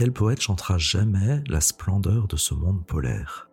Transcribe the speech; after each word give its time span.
Quel 0.00 0.12
poète 0.12 0.40
chantera 0.40 0.78
jamais 0.78 1.44
la 1.46 1.60
splendeur 1.60 2.26
de 2.26 2.36
ce 2.36 2.54
monde 2.54 2.86
polaire? 2.86 3.50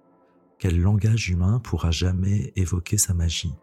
Quel 0.59 0.79
langage 0.79 1.27
humain 1.27 1.59
pourra 1.59 1.92
jamais 1.92 2.54
évoquer 2.55 2.98
sa 2.98 3.14
magie? 3.14 3.54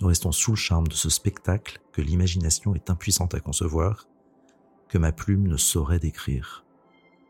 Nous 0.00 0.08
restons 0.08 0.32
sous 0.32 0.52
le 0.52 0.56
charme 0.56 0.88
de 0.88 0.94
ce 0.94 1.10
spectacle 1.10 1.78
que 1.92 2.00
l'imagination 2.00 2.74
est 2.74 2.88
impuissante 2.88 3.34
à 3.34 3.40
concevoir, 3.40 4.08
que 4.88 4.96
ma 4.96 5.12
plume 5.12 5.46
ne 5.46 5.58
saurait 5.58 5.98
décrire. 5.98 6.64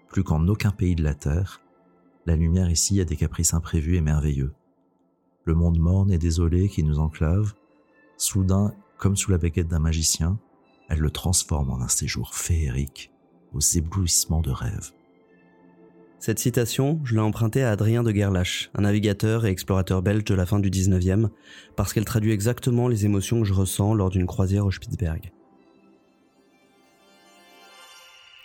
Plus 0.08 0.22
qu'en 0.22 0.46
aucun 0.46 0.70
pays 0.70 0.94
de 0.94 1.02
la 1.02 1.14
Terre, 1.14 1.60
la 2.24 2.36
lumière 2.36 2.70
ici 2.70 3.00
a 3.00 3.04
des 3.04 3.16
caprices 3.16 3.54
imprévus 3.54 3.96
et 3.96 4.00
merveilleux. 4.00 4.54
Le 5.46 5.56
monde 5.56 5.80
morne 5.80 6.12
et 6.12 6.18
désolé 6.18 6.68
qui 6.68 6.84
nous 6.84 7.00
enclave, 7.00 7.54
soudain, 8.16 8.72
comme 8.98 9.16
sous 9.16 9.32
la 9.32 9.38
baguette 9.38 9.66
d'un 9.66 9.80
magicien, 9.80 10.38
elle 10.88 11.00
le 11.00 11.10
transforme 11.10 11.70
en 11.70 11.80
un 11.80 11.88
séjour 11.88 12.36
féerique 12.36 13.10
aux 13.52 13.60
éblouissements 13.60 14.40
de 14.40 14.50
rêve. 14.50 14.92
Cette 16.18 16.38
citation, 16.38 17.00
je 17.02 17.14
l'ai 17.14 17.20
empruntée 17.20 17.62
à 17.62 17.70
Adrien 17.70 18.02
de 18.02 18.12
Gerlache, 18.12 18.70
un 18.74 18.82
navigateur 18.82 19.46
et 19.46 19.50
explorateur 19.50 20.02
belge 20.02 20.24
de 20.24 20.34
la 20.34 20.44
fin 20.44 20.58
du 20.58 20.68
19e, 20.68 21.28
parce 21.76 21.94
qu'elle 21.94 22.04
traduit 22.04 22.32
exactement 22.32 22.88
les 22.88 23.06
émotions 23.06 23.40
que 23.40 23.46
je 23.46 23.54
ressens 23.54 23.94
lors 23.94 24.10
d'une 24.10 24.26
croisière 24.26 24.66
au 24.66 24.70
Spitzberg. 24.70 25.32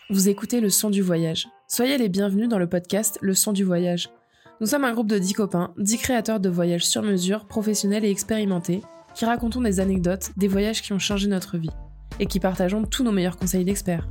Vous 0.10 0.30
écoutez 0.30 0.62
Le 0.62 0.70
Son 0.70 0.90
du 0.90 1.02
Voyage. 1.02 1.50
Soyez 1.68 1.98
les 1.98 2.08
bienvenus 2.08 2.48
dans 2.48 2.60
le 2.60 2.70
podcast 2.70 3.18
Le 3.22 3.34
Son 3.34 3.52
du 3.52 3.66
Voyage. 3.66 4.10
Nous 4.62 4.68
sommes 4.68 4.86
un 4.86 4.94
groupe 4.94 5.10
de 5.10 5.20
10 5.20 5.34
copains, 5.34 5.74
10 5.78 5.98
créateurs 5.98 6.40
de 6.40 6.48
voyages 6.48 6.86
sur 6.86 7.04
mesure, 7.04 7.46
professionnels 7.46 8.06
et 8.06 8.10
expérimentés, 8.10 8.82
qui 9.16 9.26
racontons 9.26 9.62
des 9.62 9.82
anecdotes, 9.82 10.32
des 10.38 10.48
voyages 10.48 10.82
qui 10.82 10.94
ont 10.94 11.00
changé 11.00 11.28
notre 11.28 11.58
vie, 11.58 11.72
et 12.22 12.26
qui 12.26 12.40
partageons 12.40 12.86
tous 12.86 13.04
nos 13.04 13.12
meilleurs 13.12 13.36
conseils 13.36 13.66
d'experts. 13.66 14.08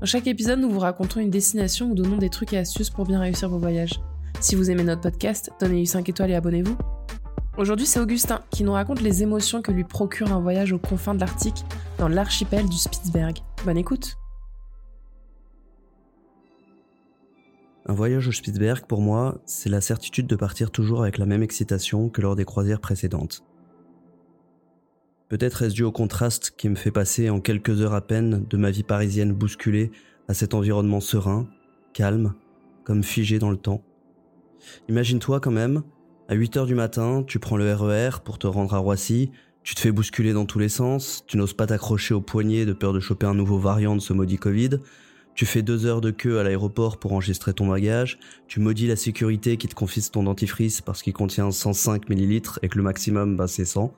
Dans 0.00 0.04
chaque 0.04 0.26
épisode, 0.26 0.58
nous 0.58 0.68
vous 0.68 0.78
racontons 0.78 1.20
une 1.20 1.30
destination 1.30 1.90
ou 1.90 1.94
donnons 1.94 2.18
des 2.18 2.28
trucs 2.28 2.52
et 2.52 2.58
astuces 2.58 2.90
pour 2.90 3.06
bien 3.06 3.18
réussir 3.18 3.48
vos 3.48 3.58
voyages. 3.58 3.98
Si 4.40 4.54
vous 4.54 4.70
aimez 4.70 4.84
notre 4.84 5.00
podcast, 5.00 5.50
donnez-lui 5.58 5.86
5 5.86 6.06
étoiles 6.10 6.30
et 6.32 6.34
abonnez-vous. 6.34 6.76
Aujourd'hui, 7.56 7.86
c'est 7.86 7.98
Augustin 7.98 8.42
qui 8.50 8.62
nous 8.62 8.72
raconte 8.72 9.00
les 9.00 9.22
émotions 9.22 9.62
que 9.62 9.72
lui 9.72 9.84
procure 9.84 10.30
un 10.34 10.40
voyage 10.40 10.72
aux 10.72 10.78
confins 10.78 11.14
de 11.14 11.20
l'Arctique 11.20 11.64
dans 11.96 12.08
l'archipel 12.08 12.68
du 12.68 12.76
Spitzberg. 12.76 13.38
Bonne 13.64 13.78
écoute 13.78 14.18
Un 17.86 17.94
voyage 17.94 18.28
au 18.28 18.32
Spitzberg, 18.32 18.84
pour 18.84 19.00
moi, 19.00 19.38
c'est 19.46 19.70
la 19.70 19.80
certitude 19.80 20.26
de 20.26 20.36
partir 20.36 20.70
toujours 20.70 21.00
avec 21.00 21.16
la 21.16 21.24
même 21.24 21.42
excitation 21.42 22.10
que 22.10 22.20
lors 22.20 22.36
des 22.36 22.44
croisières 22.44 22.80
précédentes. 22.80 23.42
Peut-être 25.28 25.62
est-ce 25.62 25.74
dû 25.74 25.82
au 25.82 25.90
contraste 25.90 26.54
qui 26.56 26.68
me 26.68 26.76
fait 26.76 26.92
passer 26.92 27.30
en 27.30 27.40
quelques 27.40 27.80
heures 27.80 27.94
à 27.94 28.00
peine 28.00 28.44
de 28.48 28.56
ma 28.56 28.70
vie 28.70 28.84
parisienne 28.84 29.32
bousculée 29.32 29.90
à 30.28 30.34
cet 30.34 30.54
environnement 30.54 31.00
serein, 31.00 31.48
calme, 31.92 32.34
comme 32.84 33.02
figé 33.02 33.40
dans 33.40 33.50
le 33.50 33.56
temps. 33.56 33.82
Imagine-toi 34.88 35.40
quand 35.40 35.50
même, 35.50 35.82
à 36.28 36.34
8 36.34 36.56
heures 36.56 36.66
du 36.66 36.76
matin, 36.76 37.24
tu 37.26 37.40
prends 37.40 37.56
le 37.56 37.72
RER 37.72 38.10
e 38.10 38.20
pour 38.24 38.38
te 38.38 38.46
rendre 38.46 38.74
à 38.74 38.78
Roissy, 38.78 39.32
tu 39.64 39.74
te 39.74 39.80
fais 39.80 39.90
bousculer 39.90 40.32
dans 40.32 40.46
tous 40.46 40.60
les 40.60 40.68
sens, 40.68 41.24
tu 41.26 41.36
n'oses 41.36 41.54
pas 41.54 41.66
t'accrocher 41.66 42.14
au 42.14 42.20
poignet 42.20 42.64
de 42.64 42.72
peur 42.72 42.92
de 42.92 43.00
choper 43.00 43.26
un 43.26 43.34
nouveau 43.34 43.58
variant 43.58 43.96
de 43.96 44.00
ce 44.00 44.12
maudit 44.12 44.38
Covid, 44.38 44.78
tu 45.34 45.44
fais 45.44 45.62
deux 45.62 45.86
heures 45.86 46.00
de 46.00 46.12
queue 46.12 46.38
à 46.38 46.44
l'aéroport 46.44 46.98
pour 46.98 47.12
enregistrer 47.12 47.52
ton 47.52 47.66
bagage, 47.66 48.20
tu 48.46 48.60
maudis 48.60 48.86
la 48.86 48.96
sécurité 48.96 49.56
qui 49.56 49.66
te 49.66 49.74
confisque 49.74 50.12
ton 50.12 50.22
dentifrice 50.22 50.80
parce 50.80 51.02
qu'il 51.02 51.12
contient 51.12 51.50
105 51.50 52.08
ml 52.08 52.42
et 52.62 52.68
que 52.68 52.78
le 52.78 52.84
maximum, 52.84 53.36
bah, 53.36 53.48
c'est 53.48 53.64
100. 53.64 53.92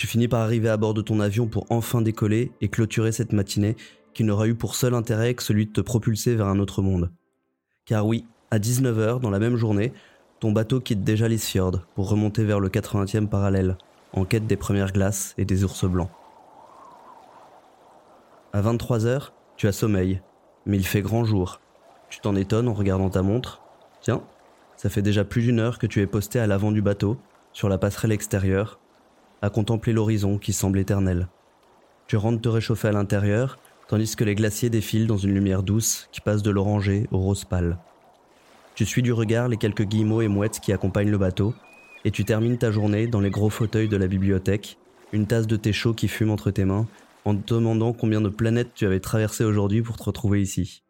Tu 0.00 0.06
finis 0.06 0.28
par 0.28 0.40
arriver 0.40 0.70
à 0.70 0.78
bord 0.78 0.94
de 0.94 1.02
ton 1.02 1.20
avion 1.20 1.46
pour 1.46 1.66
enfin 1.68 2.00
décoller 2.00 2.52
et 2.62 2.70
clôturer 2.70 3.12
cette 3.12 3.34
matinée 3.34 3.76
qui 4.14 4.24
n'aura 4.24 4.46
eu 4.46 4.54
pour 4.54 4.74
seul 4.74 4.94
intérêt 4.94 5.34
que 5.34 5.42
celui 5.42 5.66
de 5.66 5.72
te 5.72 5.82
propulser 5.82 6.34
vers 6.36 6.46
un 6.46 6.58
autre 6.58 6.80
monde. 6.80 7.10
Car 7.84 8.06
oui, 8.06 8.24
à 8.50 8.58
19h 8.58 9.20
dans 9.20 9.28
la 9.28 9.38
même 9.38 9.56
journée, 9.56 9.92
ton 10.38 10.52
bateau 10.52 10.80
quitte 10.80 11.04
déjà 11.04 11.28
les 11.28 11.36
fjords 11.36 11.82
pour 11.94 12.08
remonter 12.08 12.44
vers 12.44 12.60
le 12.60 12.70
80e 12.70 13.28
parallèle, 13.28 13.76
en 14.14 14.24
quête 14.24 14.46
des 14.46 14.56
premières 14.56 14.94
glaces 14.94 15.34
et 15.36 15.44
des 15.44 15.64
ours 15.64 15.84
blancs. 15.84 16.08
À 18.54 18.62
23h, 18.62 19.32
tu 19.58 19.68
as 19.68 19.72
sommeil, 19.72 20.22
mais 20.64 20.78
il 20.78 20.86
fait 20.86 21.02
grand 21.02 21.24
jour. 21.24 21.60
Tu 22.08 22.20
t'en 22.20 22.36
étonnes 22.36 22.68
en 22.68 22.74
regardant 22.74 23.10
ta 23.10 23.20
montre. 23.20 23.60
Tiens, 24.00 24.22
ça 24.78 24.88
fait 24.88 25.02
déjà 25.02 25.24
plus 25.24 25.42
d'une 25.42 25.60
heure 25.60 25.78
que 25.78 25.86
tu 25.86 26.00
es 26.00 26.06
posté 26.06 26.40
à 26.40 26.46
l'avant 26.46 26.72
du 26.72 26.80
bateau, 26.80 27.18
sur 27.52 27.68
la 27.68 27.76
passerelle 27.76 28.12
extérieure, 28.12 28.80
à 29.42 29.50
contempler 29.50 29.92
l'horizon 29.92 30.38
qui 30.38 30.52
semble 30.52 30.78
éternel. 30.78 31.28
Tu 32.06 32.16
rentres 32.16 32.42
te 32.42 32.48
réchauffer 32.48 32.88
à 32.88 32.92
l'intérieur, 32.92 33.58
tandis 33.88 34.16
que 34.16 34.24
les 34.24 34.34
glaciers 34.34 34.70
défilent 34.70 35.06
dans 35.06 35.16
une 35.16 35.34
lumière 35.34 35.62
douce 35.62 36.08
qui 36.12 36.20
passe 36.20 36.42
de 36.42 36.50
l'oranger 36.50 37.06
au 37.10 37.18
rose 37.18 37.44
pâle. 37.44 37.78
Tu 38.74 38.86
suis 38.86 39.02
du 39.02 39.12
regard 39.12 39.48
les 39.48 39.56
quelques 39.56 39.84
guillemots 39.84 40.22
et 40.22 40.28
mouettes 40.28 40.60
qui 40.60 40.72
accompagnent 40.72 41.10
le 41.10 41.18
bateau, 41.18 41.54
et 42.04 42.10
tu 42.10 42.24
termines 42.24 42.58
ta 42.58 42.70
journée 42.70 43.06
dans 43.06 43.20
les 43.20 43.30
gros 43.30 43.50
fauteuils 43.50 43.88
de 43.88 43.96
la 43.96 44.06
bibliothèque, 44.06 44.78
une 45.12 45.26
tasse 45.26 45.46
de 45.46 45.56
thé 45.56 45.72
chaud 45.72 45.92
qui 45.92 46.08
fume 46.08 46.30
entre 46.30 46.50
tes 46.50 46.64
mains, 46.64 46.86
en 47.24 47.36
te 47.36 47.54
demandant 47.54 47.92
combien 47.92 48.20
de 48.20 48.28
planètes 48.28 48.70
tu 48.74 48.86
avais 48.86 49.00
traversé 49.00 49.44
aujourd'hui 49.44 49.82
pour 49.82 49.96
te 49.96 50.04
retrouver 50.04 50.40
ici. 50.40 50.82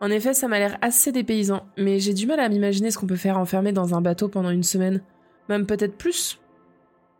En 0.00 0.10
effet, 0.10 0.34
ça 0.34 0.48
m'a 0.48 0.58
l'air 0.58 0.78
assez 0.82 1.12
dépaysant, 1.12 1.66
mais 1.76 1.98
j'ai 1.98 2.14
du 2.14 2.26
mal 2.26 2.40
à 2.40 2.48
m'imaginer 2.48 2.90
ce 2.90 2.98
qu'on 2.98 3.06
peut 3.06 3.16
faire 3.16 3.38
enfermé 3.38 3.72
dans 3.72 3.94
un 3.94 4.00
bateau 4.00 4.28
pendant 4.28 4.50
une 4.50 4.62
semaine. 4.62 5.02
Même 5.48 5.66
peut-être 5.66 5.96
plus. 5.96 6.38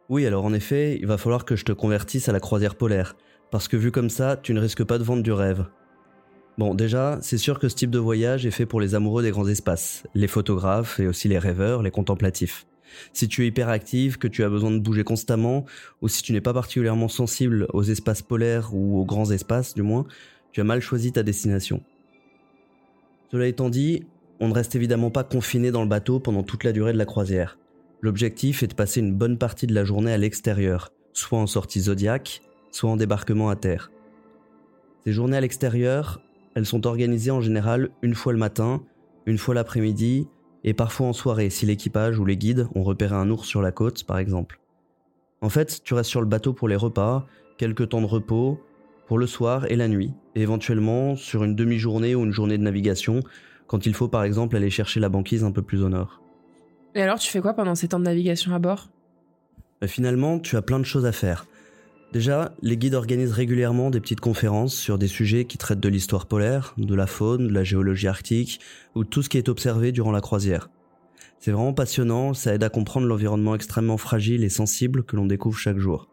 Oui, 0.09 0.25
alors 0.25 0.45
en 0.45 0.53
effet, 0.53 0.99
il 1.01 1.07
va 1.07 1.19
falloir 1.19 1.45
que 1.45 1.57
je 1.57 1.65
te 1.65 1.73
convertisse 1.73 2.29
à 2.29 2.33
la 2.33 2.39
croisière 2.39 2.77
polaire, 2.77 3.17
parce 3.51 3.67
que 3.67 3.77
vu 3.77 3.91
comme 3.91 4.11
ça, 4.11 4.37
tu 4.37 4.55
ne 4.55 4.61
risques 4.61 4.85
pas 4.85 4.99
de 4.99 5.05
vendre 5.05 5.23
du 5.23 5.33
rêve. 5.33 5.67
Bon, 6.59 6.75
déjà, 6.75 7.19
c'est 7.23 7.39
sûr 7.39 7.59
que 7.59 7.69
ce 7.69 7.75
type 7.75 7.91
de 7.91 7.99
voyage 7.99 8.47
est 8.47 8.53
fait 8.53 8.67
pour 8.67 8.81
les 8.81 8.95
amoureux 8.95 9.23
des 9.23 9.33
grands 9.33 9.49
espaces, 9.49 10.05
les 10.15 10.29
photographes 10.29 11.01
et 11.01 11.09
aussi 11.09 11.29
les 11.29 11.39
rêveurs, 11.39 11.83
les 11.83 11.91
contemplatifs. 11.91 12.67
Si 13.13 13.27
tu 13.27 13.43
es 13.43 13.49
hyperactif, 13.49 14.17
que 14.17 14.29
tu 14.29 14.45
as 14.45 14.49
besoin 14.49 14.71
de 14.71 14.79
bouger 14.79 15.03
constamment, 15.05 15.65
ou 16.01 16.09
si 16.09 16.23
tu 16.23 16.33
n'es 16.33 16.41
pas 16.41 16.55
particulièrement 16.55 17.09
sensible 17.09 17.67
aux 17.73 17.83
espaces 17.83 18.23
polaires 18.23 18.71
ou 18.73 19.01
aux 19.01 19.05
grands 19.05 19.33
espaces 19.33 19.75
du 19.75 19.83
moins, 19.83 20.07
tu 20.53 20.61
as 20.61 20.65
mal 20.65 20.81
choisi 20.81 21.13
ta 21.13 21.25
destination. 21.25 21.83
Cela 23.33 23.49
étant 23.49 23.69
dit, 23.69 24.05
on 24.39 24.49
ne 24.49 24.55
reste 24.55 24.77
évidemment 24.77 25.11
pas 25.11 25.25
confiné 25.25 25.73
dans 25.73 25.83
le 25.83 25.89
bateau 25.89 26.21
pendant 26.21 26.45
toute 26.45 26.63
la 26.63 26.73
durée 26.73 26.93
de 26.93 26.99
la 26.99 27.07
croisière. 27.07 27.59
L'objectif 28.03 28.63
est 28.63 28.69
de 28.69 28.75
passer 28.75 29.01
une 29.01 29.15
bonne 29.15 29.39
partie 29.39 29.67
de 29.67 29.75
la 29.75 29.85
journée 29.85 30.13
à 30.13 30.19
l'extérieur, 30.19 30.93
soit 31.13 31.39
en 31.39 31.47
sortie 31.47 31.81
zodiaque, 31.81 32.43
soit 32.71 32.91
en 32.91 32.97
débarquement 32.97 33.49
à 33.49 33.57
terre. 33.57 33.91
Ces 35.05 35.13
journées 35.13 35.37
à 35.37 35.41
l'extérieur, 35.41 36.21
elles 36.55 36.67
sont 36.67 36.87
organisées 36.87 37.31
en 37.31 37.41
général 37.41 37.91
une 38.03 38.15
fois 38.15 38.33
le 38.33 38.39
matin, 38.39 38.83
une 39.25 39.39
fois 39.39 39.55
l'après-midi, 39.55 40.29
et 40.65 40.75
parfois 40.75 41.07
en 41.07 41.13
soirée 41.13 41.49
si 41.49 41.65
l'équipage 41.65 42.19
ou 42.19 42.25
les 42.25 42.37
guides 42.37 42.69
ont 42.75 42.83
repéré 42.83 43.15
un 43.15 43.31
ours 43.31 43.47
sur 43.47 43.63
la 43.63 43.73
côte 43.73 44.05
par 44.05 44.19
exemple. 44.19 44.61
En 45.41 45.49
fait, 45.49 45.83
tu 45.85 45.95
restes 45.95 46.11
sur 46.11 46.21
le 46.21 46.27
bateau 46.27 46.53
pour 46.53 46.69
les 46.69 46.77
repas, 46.77 47.27
quelques 47.57 47.91
temps 47.91 48.01
de 48.01 48.07
repos, 48.07 48.61
pour 49.07 49.19
le 49.19 49.27
soir 49.27 49.71
et 49.71 49.77
la 49.77 49.89
nuit, 49.89 50.13
et 50.35 50.43
éventuellement 50.43 51.15
sur 51.15 51.45
une 51.45 51.55
demi-journée 51.55 52.15
ou 52.15 52.25
une 52.25 52.33
journée 52.33 52.59
de 52.59 52.63
navigation, 52.63 53.21
quand 53.67 53.87
il 53.87 53.95
faut 53.95 54.09
par 54.09 54.25
exemple 54.25 54.57
aller 54.57 54.71
chercher 54.71 55.01
la 55.01 55.09
banquise 55.09 55.45
un 55.45 55.53
peu 55.53 55.63
plus 55.63 55.83
au 55.83 55.89
nord. 55.89 56.21
Et 56.97 57.03
alors, 57.03 57.19
tu 57.19 57.31
fais 57.31 57.43
quoi 57.43 57.53
pendant 57.53 57.75
ces 57.75 57.89
temps 57.89 57.99
de 57.99 58.05
navigation 58.05 58.55
à 58.55 58.59
bord? 58.59 58.89
Bah, 59.83 59.87
Finalement, 59.87 60.39
tu 60.39 60.57
as 60.57 60.63
plein 60.63 60.79
de 60.79 60.85
choses 60.85 61.05
à 61.05 61.13
faire. 61.13 61.47
Déjà, 62.15 62.55
les 62.63 62.79
guides 62.79 62.95
organisent 62.95 63.35
régulièrement 63.35 63.91
des 63.91 64.01
petites 64.01 64.21
conférences 64.21 64.75
sur 64.75 64.97
des 64.97 65.07
sujets 65.07 65.45
qui 65.45 65.59
traitent 65.59 65.81
de 65.81 65.91
l'histoire 65.91 66.25
polaire, 66.25 66.73
de 66.79 66.95
la 66.95 67.07
faune, 67.07 67.49
de 67.49 67.53
la 67.53 67.65
géologie 67.65 68.09
arctique, 68.09 68.61
ou 68.95 69.05
tout 69.05 69.23
ce 69.23 69.29
qui 69.29 69.37
est 69.37 69.51
observé 69.51 69.93
durant 69.93 70.11
la 70.11 70.23
croisière. 70.23 70.71
C'est 71.39 71.51
vraiment 71.51 71.75
passionnant, 71.75 72.33
ça 72.33 72.55
aide 72.55 72.65
à 72.65 72.71
comprendre 72.71 73.07
l'environnement 73.07 73.55
extrêmement 73.55 73.99
fragile 73.99 74.43
et 74.43 74.49
sensible 74.49 75.03
que 75.03 75.17
l'on 75.17 75.27
découvre 75.27 75.59
chaque 75.59 75.79
jour. 75.79 76.09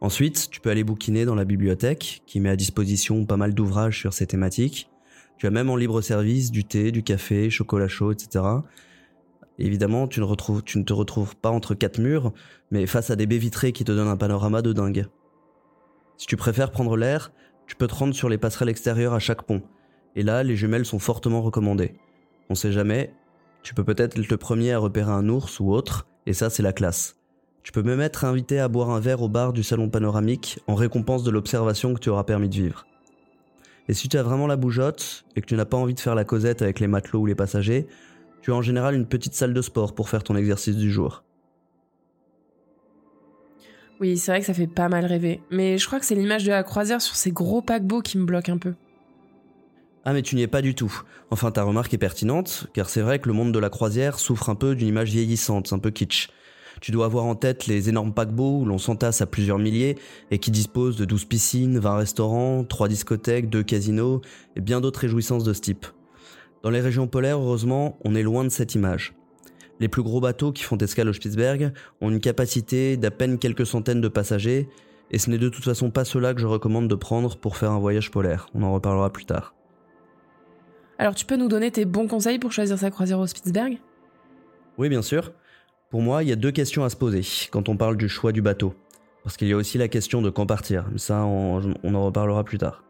Ensuite, 0.00 0.48
tu 0.50 0.60
peux 0.60 0.70
aller 0.70 0.82
bouquiner 0.82 1.26
dans 1.26 1.36
la 1.36 1.44
bibliothèque, 1.44 2.22
qui 2.26 2.40
met 2.40 2.50
à 2.50 2.56
disposition 2.56 3.24
pas 3.24 3.36
mal 3.36 3.54
d'ouvrages 3.54 4.00
sur 4.00 4.12
ces 4.12 4.26
thématiques. 4.26 4.90
Tu 5.38 5.46
as 5.46 5.50
même 5.50 5.70
en 5.70 5.76
libre 5.76 6.00
service 6.00 6.50
du 6.50 6.64
thé, 6.64 6.90
du 6.90 7.04
café, 7.04 7.50
chocolat 7.50 7.86
chaud, 7.86 8.10
etc. 8.10 8.42
Évidemment, 9.58 10.06
tu 10.06 10.20
ne, 10.20 10.82
te 10.82 10.92
retrouves 10.92 11.36
pas 11.36 11.50
entre 11.50 11.74
quatre 11.74 11.98
murs, 11.98 12.32
mais 12.70 12.86
face 12.86 13.10
à 13.10 13.16
des 13.16 13.26
baies 13.26 13.38
vitrées 13.38 13.72
qui 13.72 13.84
te 13.84 13.92
donnent 13.92 14.08
un 14.08 14.16
panorama 14.16 14.60
de 14.62 14.72
dingue. 14.72 15.06
Si 16.18 16.26
tu 16.26 16.36
préfères 16.36 16.70
prendre 16.70 16.96
l'air, 16.96 17.32
tu 17.66 17.76
peux 17.76 17.86
te 17.86 17.94
rendre 17.94 18.14
sur 18.14 18.28
les 18.28 18.38
passerelles 18.38 18.68
extérieures 18.68 19.14
à 19.14 19.18
chaque 19.18 19.42
pont. 19.42 19.62
Et 20.14 20.22
là, 20.22 20.42
les 20.42 20.56
jumelles 20.56 20.84
sont 20.84 20.98
fortement 20.98 21.42
recommandées. 21.42 21.94
On 22.48 22.54
sait 22.54 22.72
jamais, 22.72 23.12
tu 23.62 23.74
peux 23.74 23.84
peut-être 23.84 24.18
être 24.18 24.28
le 24.28 24.36
premier 24.36 24.72
à 24.72 24.78
repérer 24.78 25.10
un 25.10 25.28
ours 25.28 25.58
ou 25.58 25.72
autre, 25.72 26.06
et 26.26 26.32
ça 26.32 26.50
c'est 26.50 26.62
la 26.62 26.72
classe. 26.72 27.16
Tu 27.62 27.72
peux 27.72 27.82
même 27.82 28.00
être 28.00 28.24
invité 28.24 28.60
à 28.60 28.68
boire 28.68 28.90
un 28.90 29.00
verre 29.00 29.22
au 29.22 29.28
bar 29.28 29.52
du 29.52 29.64
salon 29.64 29.90
panoramique 29.90 30.60
en 30.68 30.76
récompense 30.76 31.24
de 31.24 31.32
l'observation 31.32 31.92
que 31.94 31.98
tu 31.98 32.10
auras 32.10 32.22
permis 32.22 32.48
de 32.48 32.54
vivre. 32.54 32.86
Et 33.88 33.94
si 33.94 34.08
tu 34.08 34.16
as 34.16 34.22
vraiment 34.22 34.46
la 34.46 34.56
bougeotte 34.56 35.24
et 35.34 35.40
que 35.40 35.46
tu 35.46 35.56
n'as 35.56 35.64
pas 35.64 35.76
envie 35.76 35.94
de 35.94 36.00
faire 36.00 36.14
la 36.14 36.24
causette 36.24 36.62
avec 36.62 36.78
les 36.78 36.86
matelots 36.86 37.20
ou 37.20 37.26
les 37.26 37.34
passagers, 37.34 37.88
tu 38.46 38.52
as 38.52 38.54
en 38.54 38.62
général 38.62 38.94
une 38.94 39.06
petite 39.06 39.34
salle 39.34 39.52
de 39.52 39.60
sport 39.60 39.92
pour 39.92 40.08
faire 40.08 40.22
ton 40.22 40.36
exercice 40.36 40.76
du 40.76 40.88
jour. 40.88 41.24
Oui, 43.98 44.16
c'est 44.16 44.30
vrai 44.30 44.38
que 44.38 44.46
ça 44.46 44.54
fait 44.54 44.68
pas 44.68 44.88
mal 44.88 45.04
rêver, 45.04 45.40
mais 45.50 45.78
je 45.78 45.86
crois 45.88 45.98
que 45.98 46.06
c'est 46.06 46.14
l'image 46.14 46.44
de 46.44 46.50
la 46.50 46.62
croisière 46.62 47.02
sur 47.02 47.16
ces 47.16 47.32
gros 47.32 47.60
paquebots 47.60 48.02
qui 48.02 48.18
me 48.18 48.24
bloque 48.24 48.48
un 48.48 48.58
peu. 48.58 48.74
Ah 50.04 50.12
mais 50.12 50.22
tu 50.22 50.36
n'y 50.36 50.42
es 50.42 50.46
pas 50.46 50.62
du 50.62 50.76
tout. 50.76 51.02
Enfin 51.32 51.50
ta 51.50 51.64
remarque 51.64 51.92
est 51.92 51.98
pertinente, 51.98 52.68
car 52.72 52.88
c'est 52.88 53.00
vrai 53.00 53.18
que 53.18 53.26
le 53.26 53.34
monde 53.34 53.50
de 53.50 53.58
la 53.58 53.68
croisière 53.68 54.20
souffre 54.20 54.48
un 54.48 54.54
peu 54.54 54.76
d'une 54.76 54.86
image 54.86 55.10
vieillissante, 55.10 55.72
un 55.72 55.80
peu 55.80 55.90
kitsch. 55.90 56.28
Tu 56.80 56.92
dois 56.92 57.06
avoir 57.06 57.24
en 57.24 57.34
tête 57.34 57.66
les 57.66 57.88
énormes 57.88 58.14
paquebots 58.14 58.60
où 58.60 58.64
l'on 58.64 58.78
s'entasse 58.78 59.22
à 59.22 59.26
plusieurs 59.26 59.58
milliers 59.58 59.98
et 60.30 60.38
qui 60.38 60.52
disposent 60.52 60.96
de 60.96 61.04
12 61.04 61.24
piscines, 61.24 61.78
20 61.80 61.96
restaurants, 61.96 62.62
3 62.62 62.86
discothèques, 62.86 63.50
2 63.50 63.64
casinos 63.64 64.20
et 64.54 64.60
bien 64.60 64.80
d'autres 64.80 65.00
réjouissances 65.00 65.42
de 65.42 65.52
ce 65.52 65.62
type. 65.62 65.86
Dans 66.66 66.72
les 66.72 66.80
régions 66.80 67.06
polaires, 67.06 67.38
heureusement, 67.38 67.96
on 68.04 68.16
est 68.16 68.24
loin 68.24 68.42
de 68.42 68.48
cette 68.48 68.74
image. 68.74 69.14
Les 69.78 69.86
plus 69.86 70.02
gros 70.02 70.20
bateaux 70.20 70.50
qui 70.50 70.64
font 70.64 70.76
escale 70.78 71.08
au 71.08 71.12
Spitzberg 71.12 71.72
ont 72.00 72.10
une 72.10 72.18
capacité 72.18 72.96
d'à 72.96 73.12
peine 73.12 73.38
quelques 73.38 73.64
centaines 73.64 74.00
de 74.00 74.08
passagers, 74.08 74.68
et 75.12 75.18
ce 75.20 75.30
n'est 75.30 75.38
de 75.38 75.48
toute 75.48 75.62
façon 75.62 75.92
pas 75.92 76.04
cela 76.04 76.34
que 76.34 76.40
je 76.40 76.46
recommande 76.48 76.88
de 76.88 76.96
prendre 76.96 77.36
pour 77.36 77.56
faire 77.56 77.70
un 77.70 77.78
voyage 77.78 78.10
polaire. 78.10 78.48
On 78.52 78.64
en 78.64 78.74
reparlera 78.74 79.12
plus 79.12 79.26
tard. 79.26 79.54
Alors 80.98 81.14
tu 81.14 81.24
peux 81.24 81.36
nous 81.36 81.46
donner 81.46 81.70
tes 81.70 81.84
bons 81.84 82.08
conseils 82.08 82.40
pour 82.40 82.50
choisir 82.50 82.76
sa 82.76 82.90
croisière 82.90 83.20
au 83.20 83.28
Spitzberg? 83.28 83.78
Oui, 84.76 84.88
bien 84.88 85.02
sûr. 85.02 85.34
Pour 85.88 86.02
moi, 86.02 86.24
il 86.24 86.30
y 86.30 86.32
a 86.32 86.36
deux 86.36 86.50
questions 86.50 86.82
à 86.82 86.90
se 86.90 86.96
poser 86.96 87.22
quand 87.52 87.68
on 87.68 87.76
parle 87.76 87.96
du 87.96 88.08
choix 88.08 88.32
du 88.32 88.42
bateau. 88.42 88.74
Parce 89.22 89.36
qu'il 89.36 89.46
y 89.46 89.52
a 89.52 89.56
aussi 89.56 89.78
la 89.78 89.86
question 89.86 90.20
de 90.20 90.30
quand 90.30 90.46
partir, 90.46 90.84
mais 90.90 90.98
ça 90.98 91.24
on, 91.26 91.74
on 91.84 91.94
en 91.94 92.06
reparlera 92.06 92.42
plus 92.42 92.58
tard. 92.58 92.82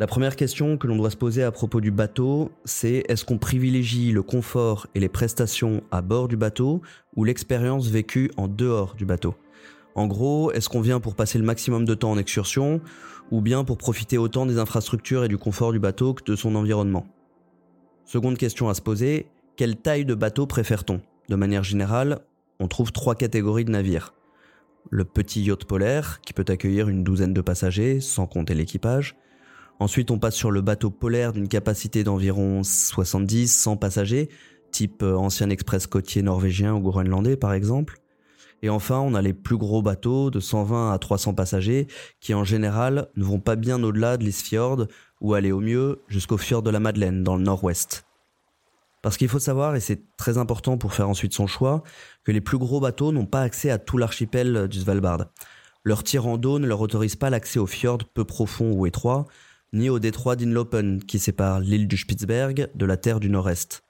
La 0.00 0.08
première 0.08 0.34
question 0.34 0.76
que 0.76 0.88
l'on 0.88 0.96
doit 0.96 1.10
se 1.10 1.16
poser 1.16 1.44
à 1.44 1.52
propos 1.52 1.80
du 1.80 1.92
bateau, 1.92 2.50
c'est 2.64 3.04
est-ce 3.08 3.24
qu'on 3.24 3.38
privilégie 3.38 4.10
le 4.10 4.24
confort 4.24 4.88
et 4.96 5.00
les 5.00 5.08
prestations 5.08 5.84
à 5.92 6.02
bord 6.02 6.26
du 6.26 6.36
bateau 6.36 6.82
ou 7.14 7.22
l'expérience 7.22 7.86
vécue 7.86 8.32
en 8.36 8.48
dehors 8.48 8.96
du 8.96 9.06
bateau? 9.06 9.36
En 9.94 10.08
gros, 10.08 10.50
est-ce 10.50 10.68
qu'on 10.68 10.80
vient 10.80 10.98
pour 10.98 11.14
passer 11.14 11.38
le 11.38 11.44
maximum 11.44 11.84
de 11.84 11.94
temps 11.94 12.10
en 12.10 12.18
excursion 12.18 12.80
ou 13.30 13.40
bien 13.40 13.62
pour 13.62 13.78
profiter 13.78 14.18
autant 14.18 14.46
des 14.46 14.58
infrastructures 14.58 15.22
et 15.22 15.28
du 15.28 15.38
confort 15.38 15.70
du 15.70 15.78
bateau 15.78 16.12
que 16.12 16.24
de 16.24 16.34
son 16.34 16.56
environnement? 16.56 17.06
Seconde 18.04 18.36
question 18.36 18.68
à 18.68 18.74
se 18.74 18.82
poser, 18.82 19.28
quelle 19.54 19.76
taille 19.76 20.04
de 20.04 20.16
bateau 20.16 20.46
préfère-t-on? 20.46 21.02
De 21.28 21.36
manière 21.36 21.62
générale, 21.62 22.18
on 22.58 22.66
trouve 22.66 22.90
trois 22.90 23.14
catégories 23.14 23.64
de 23.64 23.70
navires. 23.70 24.12
Le 24.90 25.04
petit 25.04 25.42
yacht 25.42 25.64
polaire, 25.64 26.20
qui 26.22 26.32
peut 26.32 26.44
accueillir 26.48 26.88
une 26.88 27.04
douzaine 27.04 27.32
de 27.32 27.40
passagers, 27.40 28.00
sans 28.00 28.26
compter 28.26 28.54
l'équipage. 28.54 29.16
Ensuite, 29.80 30.10
on 30.10 30.18
passe 30.18 30.34
sur 30.34 30.50
le 30.50 30.60
bateau 30.60 30.90
polaire 30.90 31.32
d'une 31.32 31.48
capacité 31.48 32.04
d'environ 32.04 32.62
70-100 32.62 33.78
passagers, 33.78 34.28
type 34.70 35.02
euh, 35.02 35.16
ancien 35.16 35.50
express 35.50 35.86
côtier 35.86 36.22
norvégien 36.22 36.74
ou 36.74 36.80
groenlandais 36.80 37.36
par 37.36 37.52
exemple. 37.52 37.98
Et 38.62 38.70
enfin, 38.70 38.98
on 38.98 39.14
a 39.14 39.20
les 39.20 39.34
plus 39.34 39.58
gros 39.58 39.82
bateaux 39.82 40.30
de 40.30 40.40
120 40.40 40.92
à 40.92 40.98
300 40.98 41.34
passagers 41.34 41.86
qui 42.20 42.32
en 42.32 42.44
général 42.44 43.08
ne 43.14 43.24
vont 43.24 43.40
pas 43.40 43.56
bien 43.56 43.82
au-delà 43.82 44.16
de 44.16 44.24
l'Isfjord 44.24 44.86
ou 45.20 45.34
aller 45.34 45.52
au 45.52 45.60
mieux 45.60 46.00
jusqu'au 46.08 46.38
fjord 46.38 46.62
de 46.62 46.70
la 46.70 46.80
Madeleine 46.80 47.22
dans 47.22 47.36
le 47.36 47.42
nord-ouest. 47.42 48.06
Parce 49.02 49.18
qu'il 49.18 49.28
faut 49.28 49.38
savoir, 49.38 49.76
et 49.76 49.80
c'est 49.80 50.16
très 50.16 50.38
important 50.38 50.78
pour 50.78 50.94
faire 50.94 51.10
ensuite 51.10 51.34
son 51.34 51.46
choix, 51.46 51.82
que 52.24 52.32
les 52.32 52.40
plus 52.40 52.56
gros 52.56 52.80
bateaux 52.80 53.12
n'ont 53.12 53.26
pas 53.26 53.42
accès 53.42 53.68
à 53.68 53.76
tout 53.76 53.98
l'archipel 53.98 54.66
du 54.66 54.80
Svalbard. 54.80 55.26
Leur 55.82 56.02
tir 56.02 56.38
dos 56.38 56.58
ne 56.58 56.66
leur 56.66 56.80
autorise 56.80 57.16
pas 57.16 57.28
l'accès 57.28 57.58
aux 57.58 57.66
fjords 57.66 58.04
peu 58.14 58.24
profonds 58.24 58.72
ou 58.72 58.86
étroits, 58.86 59.26
ni 59.74 59.90
au 59.90 59.98
détroit 59.98 60.36
d'Inlopen 60.36 61.02
qui 61.02 61.18
sépare 61.18 61.60
l'île 61.60 61.88
du 61.88 61.96
Spitzberg 61.96 62.70
de 62.74 62.86
la 62.86 62.96
terre 62.96 63.20
du 63.20 63.28
Nord-Est. 63.28 63.82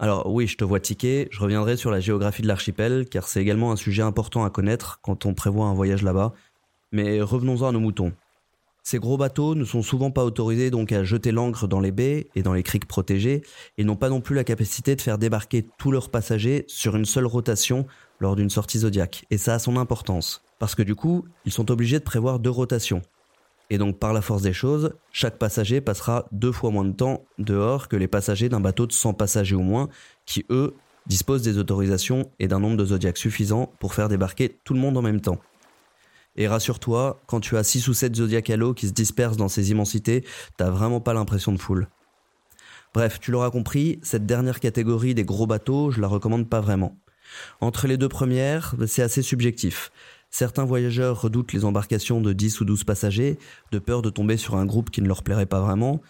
Alors 0.00 0.30
oui, 0.30 0.48
je 0.48 0.56
te 0.56 0.64
vois 0.64 0.80
tiquer, 0.80 1.28
je 1.30 1.40
reviendrai 1.40 1.76
sur 1.76 1.92
la 1.92 2.00
géographie 2.00 2.42
de 2.42 2.48
l'archipel, 2.48 3.06
car 3.08 3.28
c'est 3.28 3.40
également 3.40 3.70
un 3.70 3.76
sujet 3.76 4.02
important 4.02 4.44
à 4.44 4.50
connaître 4.50 4.98
quand 5.02 5.24
on 5.24 5.32
prévoit 5.32 5.66
un 5.66 5.74
voyage 5.74 6.02
là-bas, 6.02 6.32
mais 6.90 7.22
revenons-en 7.22 7.68
à 7.68 7.72
nos 7.72 7.78
moutons. 7.78 8.12
Ces 8.82 8.98
gros 8.98 9.16
bateaux 9.16 9.54
ne 9.54 9.64
sont 9.64 9.82
souvent 9.82 10.10
pas 10.10 10.24
autorisés 10.24 10.70
donc 10.70 10.90
à 10.90 11.04
jeter 11.04 11.30
l'ancre 11.30 11.68
dans 11.68 11.80
les 11.80 11.92
baies 11.92 12.26
et 12.34 12.42
dans 12.42 12.52
les 12.52 12.64
criques 12.64 12.88
protégées, 12.88 13.42
et 13.78 13.84
n'ont 13.84 13.96
pas 13.96 14.10
non 14.10 14.20
plus 14.20 14.34
la 14.34 14.44
capacité 14.44 14.96
de 14.96 15.00
faire 15.00 15.16
débarquer 15.16 15.64
tous 15.78 15.92
leurs 15.92 16.10
passagers 16.10 16.64
sur 16.66 16.96
une 16.96 17.06
seule 17.06 17.26
rotation 17.26 17.86
lors 18.18 18.34
d'une 18.34 18.50
sortie 18.50 18.80
zodiaque, 18.80 19.24
et 19.30 19.38
ça 19.38 19.54
a 19.54 19.58
son 19.60 19.76
importance, 19.76 20.42
parce 20.58 20.74
que 20.74 20.82
du 20.82 20.96
coup, 20.96 21.24
ils 21.44 21.52
sont 21.52 21.70
obligés 21.70 22.00
de 22.00 22.04
prévoir 22.04 22.40
deux 22.40 22.50
rotations, 22.50 23.00
et 23.70 23.78
donc 23.78 23.98
par 23.98 24.12
la 24.12 24.20
force 24.20 24.42
des 24.42 24.52
choses, 24.52 24.94
chaque 25.12 25.38
passager 25.38 25.80
passera 25.80 26.26
deux 26.32 26.52
fois 26.52 26.70
moins 26.70 26.84
de 26.84 26.92
temps 26.92 27.24
dehors 27.38 27.88
que 27.88 27.96
les 27.96 28.08
passagers 28.08 28.48
d'un 28.48 28.60
bateau 28.60 28.86
de 28.86 28.92
100 28.92 29.14
passagers 29.14 29.56
ou 29.56 29.62
moins, 29.62 29.88
qui 30.26 30.44
eux 30.50 30.74
disposent 31.06 31.42
des 31.42 31.58
autorisations 31.58 32.30
et 32.38 32.48
d'un 32.48 32.60
nombre 32.60 32.76
de 32.76 32.84
zodiacs 32.84 33.18
suffisant 33.18 33.72
pour 33.78 33.94
faire 33.94 34.08
débarquer 34.08 34.58
tout 34.64 34.74
le 34.74 34.80
monde 34.80 34.96
en 34.96 35.02
même 35.02 35.20
temps. 35.20 35.38
Et 36.36 36.48
rassure-toi, 36.48 37.20
quand 37.26 37.40
tu 37.40 37.56
as 37.56 37.62
6 37.62 37.88
ou 37.88 37.94
7 37.94 38.16
zodiacs 38.16 38.50
à 38.50 38.56
l'eau 38.56 38.74
qui 38.74 38.88
se 38.88 38.92
dispersent 38.92 39.36
dans 39.36 39.48
ces 39.48 39.70
immensités, 39.70 40.24
t'as 40.56 40.70
vraiment 40.70 41.00
pas 41.00 41.14
l'impression 41.14 41.52
de 41.52 41.58
foule. 41.58 41.88
Bref, 42.92 43.20
tu 43.20 43.30
l'auras 43.30 43.50
compris, 43.50 43.98
cette 44.02 44.26
dernière 44.26 44.60
catégorie 44.60 45.14
des 45.14 45.24
gros 45.24 45.46
bateaux, 45.46 45.90
je 45.90 46.00
la 46.00 46.08
recommande 46.08 46.48
pas 46.48 46.60
vraiment. 46.60 46.96
Entre 47.60 47.86
les 47.86 47.96
deux 47.96 48.08
premières, 48.08 48.74
c'est 48.86 49.02
assez 49.02 49.22
subjectif. 49.22 49.90
Certains 50.36 50.64
voyageurs 50.64 51.20
redoutent 51.20 51.52
les 51.52 51.64
embarcations 51.64 52.20
de 52.20 52.32
10 52.32 52.60
ou 52.60 52.64
12 52.64 52.82
passagers, 52.82 53.38
de 53.70 53.78
peur 53.78 54.02
de 54.02 54.10
tomber 54.10 54.36
sur 54.36 54.56
un 54.56 54.66
groupe 54.66 54.90
qui 54.90 55.00
ne 55.00 55.06
leur 55.06 55.22
plairait 55.22 55.46
pas 55.46 55.60
vraiment, 55.60 56.00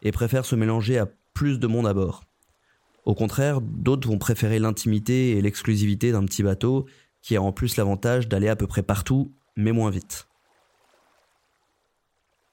et 0.00 0.10
préfèrent 0.10 0.46
se 0.46 0.56
mélanger 0.56 0.96
à 0.96 1.06
plus 1.34 1.58
de 1.58 1.66
monde 1.66 1.86
à 1.86 1.92
bord. 1.92 2.24
Au 3.04 3.14
contraire, 3.14 3.60
d'autres 3.60 4.08
vont 4.08 4.16
préférer 4.16 4.58
l'intimité 4.58 5.32
et 5.32 5.42
l'exclusivité 5.42 6.12
d'un 6.12 6.24
petit 6.24 6.42
bateau, 6.42 6.86
qui 7.20 7.36
a 7.36 7.42
en 7.42 7.52
plus 7.52 7.76
l'avantage 7.76 8.26
d'aller 8.26 8.48
à 8.48 8.56
peu 8.56 8.66
près 8.66 8.82
partout, 8.82 9.34
mais 9.54 9.72
moins 9.72 9.90
vite. 9.90 10.28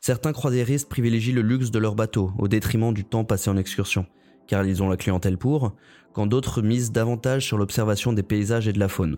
Certains 0.01 0.33
croisiéristes 0.33 0.89
privilégient 0.89 1.31
le 1.31 1.43
luxe 1.43 1.71
de 1.71 1.79
leur 1.79 1.95
bateau 1.95 2.33
au 2.37 2.49
détriment 2.49 2.93
du 2.93 3.05
temps 3.05 3.23
passé 3.23 3.49
en 3.49 3.55
excursion, 3.55 4.05
car 4.47 4.65
ils 4.65 4.83
ont 4.83 4.89
la 4.89 4.97
clientèle 4.97 5.37
pour, 5.37 5.77
quand 6.11 6.27
d'autres 6.27 6.61
misent 6.61 6.91
davantage 6.91 7.45
sur 7.45 7.57
l'observation 7.57 8.11
des 8.11 8.21
paysages 8.21 8.67
et 8.67 8.73
de 8.73 8.79
la 8.79 8.89
faune. 8.89 9.17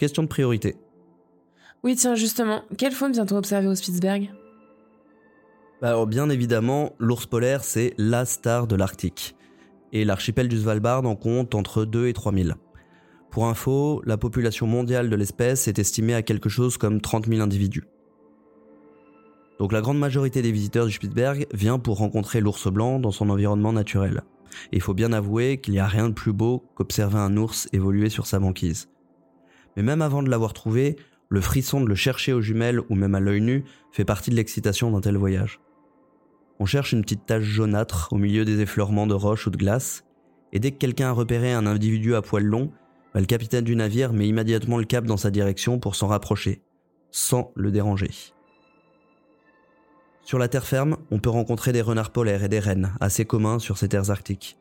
Question 0.00 0.24
de 0.24 0.28
priorité. 0.28 0.74
Oui, 1.84 1.96
tiens, 1.96 2.14
justement, 2.14 2.62
quelle 2.78 2.92
faune 2.92 3.12
vient-on 3.12 3.36
observer 3.36 3.66
au 3.66 3.74
Spitzberg? 3.74 4.30
Bah, 5.80 5.88
alors, 5.88 6.06
bien 6.06 6.30
évidemment, 6.30 6.94
l'ours 6.98 7.26
polaire, 7.26 7.64
c'est 7.64 7.94
la 7.98 8.24
star 8.24 8.68
de 8.68 8.76
l'Arctique. 8.76 9.34
Et 9.92 10.04
l'archipel 10.04 10.48
du 10.48 10.58
Svalbard 10.58 11.04
en 11.04 11.16
compte 11.16 11.54
entre 11.54 11.84
2 11.84 12.06
et 12.06 12.12
3 12.12 12.32
000. 12.32 12.50
Pour 13.32 13.46
info, 13.46 14.00
la 14.04 14.16
population 14.16 14.66
mondiale 14.66 15.10
de 15.10 15.16
l'espèce 15.16 15.66
est 15.66 15.78
estimée 15.78 16.14
à 16.14 16.22
quelque 16.22 16.48
chose 16.48 16.76
comme 16.76 17.00
30 17.00 17.26
000 17.26 17.40
individus. 17.40 17.84
Donc 19.58 19.72
la 19.72 19.80
grande 19.80 19.98
majorité 19.98 20.42
des 20.42 20.52
visiteurs 20.52 20.86
du 20.86 20.92
Spitzberg 20.92 21.46
vient 21.52 21.78
pour 21.78 21.98
rencontrer 21.98 22.40
l'ours 22.40 22.70
blanc 22.70 22.98
dans 22.98 23.10
son 23.10 23.30
environnement 23.30 23.72
naturel. 23.72 24.22
Et 24.70 24.76
il 24.76 24.82
faut 24.82 24.94
bien 24.94 25.12
avouer 25.12 25.60
qu'il 25.60 25.72
n'y 25.72 25.80
a 25.80 25.86
rien 25.86 26.08
de 26.08 26.14
plus 26.14 26.32
beau 26.32 26.62
qu'observer 26.74 27.18
un 27.18 27.36
ours 27.36 27.68
évoluer 27.72 28.08
sur 28.08 28.26
sa 28.26 28.38
banquise. 28.38 28.88
Mais 29.76 29.82
même 29.82 30.02
avant 30.02 30.22
de 30.22 30.28
l'avoir 30.28 30.52
trouvé, 30.52 30.96
le 31.32 31.40
frisson 31.40 31.80
de 31.80 31.86
le 31.86 31.94
chercher 31.94 32.34
aux 32.34 32.42
jumelles 32.42 32.82
ou 32.90 32.94
même 32.94 33.14
à 33.14 33.20
l'œil 33.20 33.40
nu 33.40 33.64
fait 33.90 34.04
partie 34.04 34.28
de 34.28 34.36
l'excitation 34.36 34.90
d'un 34.90 35.00
tel 35.00 35.16
voyage. 35.16 35.60
On 36.58 36.66
cherche 36.66 36.92
une 36.92 37.00
petite 37.00 37.24
tache 37.24 37.42
jaunâtre 37.42 38.12
au 38.12 38.18
milieu 38.18 38.44
des 38.44 38.60
effleurements 38.60 39.06
de 39.06 39.14
roches 39.14 39.46
ou 39.46 39.50
de 39.50 39.56
glace, 39.56 40.04
et 40.52 40.58
dès 40.58 40.72
que 40.72 40.76
quelqu'un 40.76 41.08
a 41.08 41.12
repéré 41.12 41.54
un 41.54 41.64
individu 41.64 42.14
à 42.14 42.20
poil 42.20 42.44
long, 42.44 42.70
bah, 43.14 43.20
le 43.20 43.26
capitaine 43.26 43.64
du 43.64 43.74
navire 43.74 44.12
met 44.12 44.28
immédiatement 44.28 44.76
le 44.76 44.84
cap 44.84 45.06
dans 45.06 45.16
sa 45.16 45.30
direction 45.30 45.78
pour 45.78 45.96
s'en 45.96 46.06
rapprocher, 46.06 46.60
sans 47.10 47.50
le 47.54 47.70
déranger. 47.70 48.10
Sur 50.20 50.38
la 50.38 50.48
terre 50.48 50.66
ferme, 50.66 50.98
on 51.10 51.18
peut 51.18 51.30
rencontrer 51.30 51.72
des 51.72 51.80
renards 51.80 52.12
polaires 52.12 52.44
et 52.44 52.50
des 52.50 52.60
rennes, 52.60 52.92
assez 53.00 53.24
communs 53.24 53.58
sur 53.58 53.78
ces 53.78 53.88
terres 53.88 54.10
arctiques. 54.10 54.58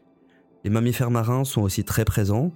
Les 0.64 0.70
mammifères 0.70 1.12
marins 1.12 1.44
sont 1.44 1.64
aussi 1.64 1.84
très 1.84 2.06
présents. 2.06 2.54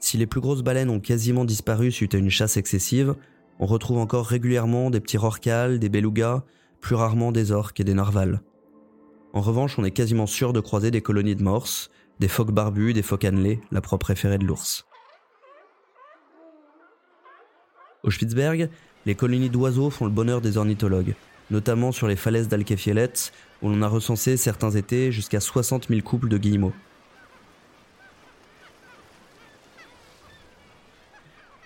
Si 0.00 0.18
les 0.18 0.26
plus 0.26 0.42
grosses 0.42 0.62
baleines 0.62 0.90
ont 0.90 1.00
quasiment 1.00 1.46
disparu 1.46 1.90
suite 1.90 2.14
à 2.14 2.18
une 2.18 2.28
chasse 2.28 2.58
excessive, 2.58 3.16
on 3.58 3.66
retrouve 3.66 3.98
encore 3.98 4.26
régulièrement 4.26 4.90
des 4.90 5.00
petits 5.00 5.18
rorquals, 5.18 5.78
des 5.78 5.88
belugas, 5.88 6.42
plus 6.80 6.94
rarement 6.94 7.32
des 7.32 7.52
orques 7.52 7.80
et 7.80 7.84
des 7.84 7.94
narvals. 7.94 8.40
En 9.32 9.40
revanche, 9.40 9.78
on 9.78 9.84
est 9.84 9.90
quasiment 9.90 10.26
sûr 10.26 10.52
de 10.52 10.60
croiser 10.60 10.90
des 10.90 11.02
colonies 11.02 11.36
de 11.36 11.42
morses, 11.42 11.90
des 12.20 12.28
phoques 12.28 12.52
barbus, 12.52 12.92
des 12.92 13.02
phoques 13.02 13.24
annelés, 13.24 13.60
la 13.70 13.80
propre 13.80 14.06
préférée 14.06 14.38
de 14.38 14.44
l'ours. 14.44 14.86
Au 18.04 18.10
Spitzberg, 18.10 18.70
les 19.06 19.14
colonies 19.14 19.50
d'oiseaux 19.50 19.90
font 19.90 20.06
le 20.06 20.12
bonheur 20.12 20.40
des 20.40 20.56
ornithologues, 20.56 21.14
notamment 21.50 21.92
sur 21.92 22.08
les 22.08 22.16
falaises 22.16 22.48
d'Alkefielet, 22.48 23.12
où 23.62 23.68
l'on 23.68 23.82
a 23.82 23.88
recensé 23.88 24.36
certains 24.36 24.70
étés 24.70 25.12
jusqu'à 25.12 25.40
60 25.40 25.88
000 25.88 26.00
couples 26.02 26.28
de 26.28 26.38
guillemots. 26.38 26.74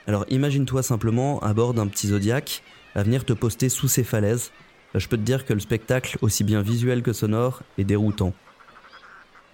Alors 0.06 0.25
imagine-toi 0.28 0.82
simplement 0.82 1.40
à 1.40 1.54
bord 1.54 1.75
d'un 1.75 1.87
petit 1.87 2.09
zodiaque 2.09 2.62
à 2.94 3.02
venir 3.02 3.25
te 3.25 3.32
poster 3.32 3.68
sous 3.68 3.88
ces 3.88 4.04
falaises. 4.04 4.50
Je 4.94 5.09
peux 5.09 5.16
te 5.16 5.23
dire 5.23 5.47
que 5.47 5.54
le 5.54 5.61
spectacle, 5.61 6.18
aussi 6.21 6.44
bien 6.44 6.61
visuel 6.61 7.02
que 7.02 7.12
sonore, 7.12 7.62
est 7.78 7.85
déroutant. 7.85 8.35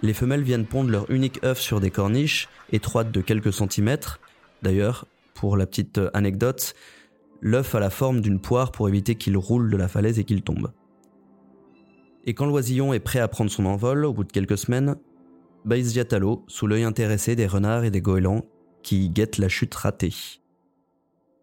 Les 0.00 0.14
femelles 0.14 0.42
viennent 0.42 0.66
pondre 0.66 0.90
leur 0.90 1.10
unique 1.10 1.40
œuf 1.44 1.60
sur 1.60 1.80
des 1.80 1.90
corniches, 1.90 2.48
étroites 2.72 3.10
de 3.10 3.20
quelques 3.20 3.52
centimètres. 3.52 4.20
D'ailleurs, 4.62 5.06
pour 5.34 5.56
la 5.56 5.66
petite 5.66 6.00
anecdote, 6.14 6.74
l'œuf 7.40 7.74
a 7.74 7.80
la 7.80 7.90
forme 7.90 8.20
d'une 8.20 8.40
poire 8.40 8.72
pour 8.72 8.88
éviter 8.88 9.14
qu'il 9.14 9.36
roule 9.36 9.70
de 9.70 9.76
la 9.76 9.88
falaise 9.88 10.18
et 10.18 10.24
qu'il 10.24 10.42
tombe. 10.42 10.72
Et 12.24 12.34
quand 12.34 12.46
l'oisillon 12.46 12.92
est 12.92 13.00
prêt 13.00 13.20
à 13.20 13.28
prendre 13.28 13.50
son 13.50 13.66
envol, 13.66 14.04
au 14.04 14.12
bout 14.12 14.24
de 14.24 14.32
quelques 14.32 14.58
semaines, 14.58 14.96
bah 15.64 15.76
il 15.76 15.86
sous 16.46 16.66
l'œil 16.66 16.84
intéressé 16.84 17.36
des 17.36 17.46
renards 17.46 17.84
et 17.84 17.90
des 17.90 18.00
goélands 18.00 18.44
qui 18.82 19.08
guettent 19.08 19.38
la 19.38 19.48
chute 19.48 19.74
ratée. 19.74 20.14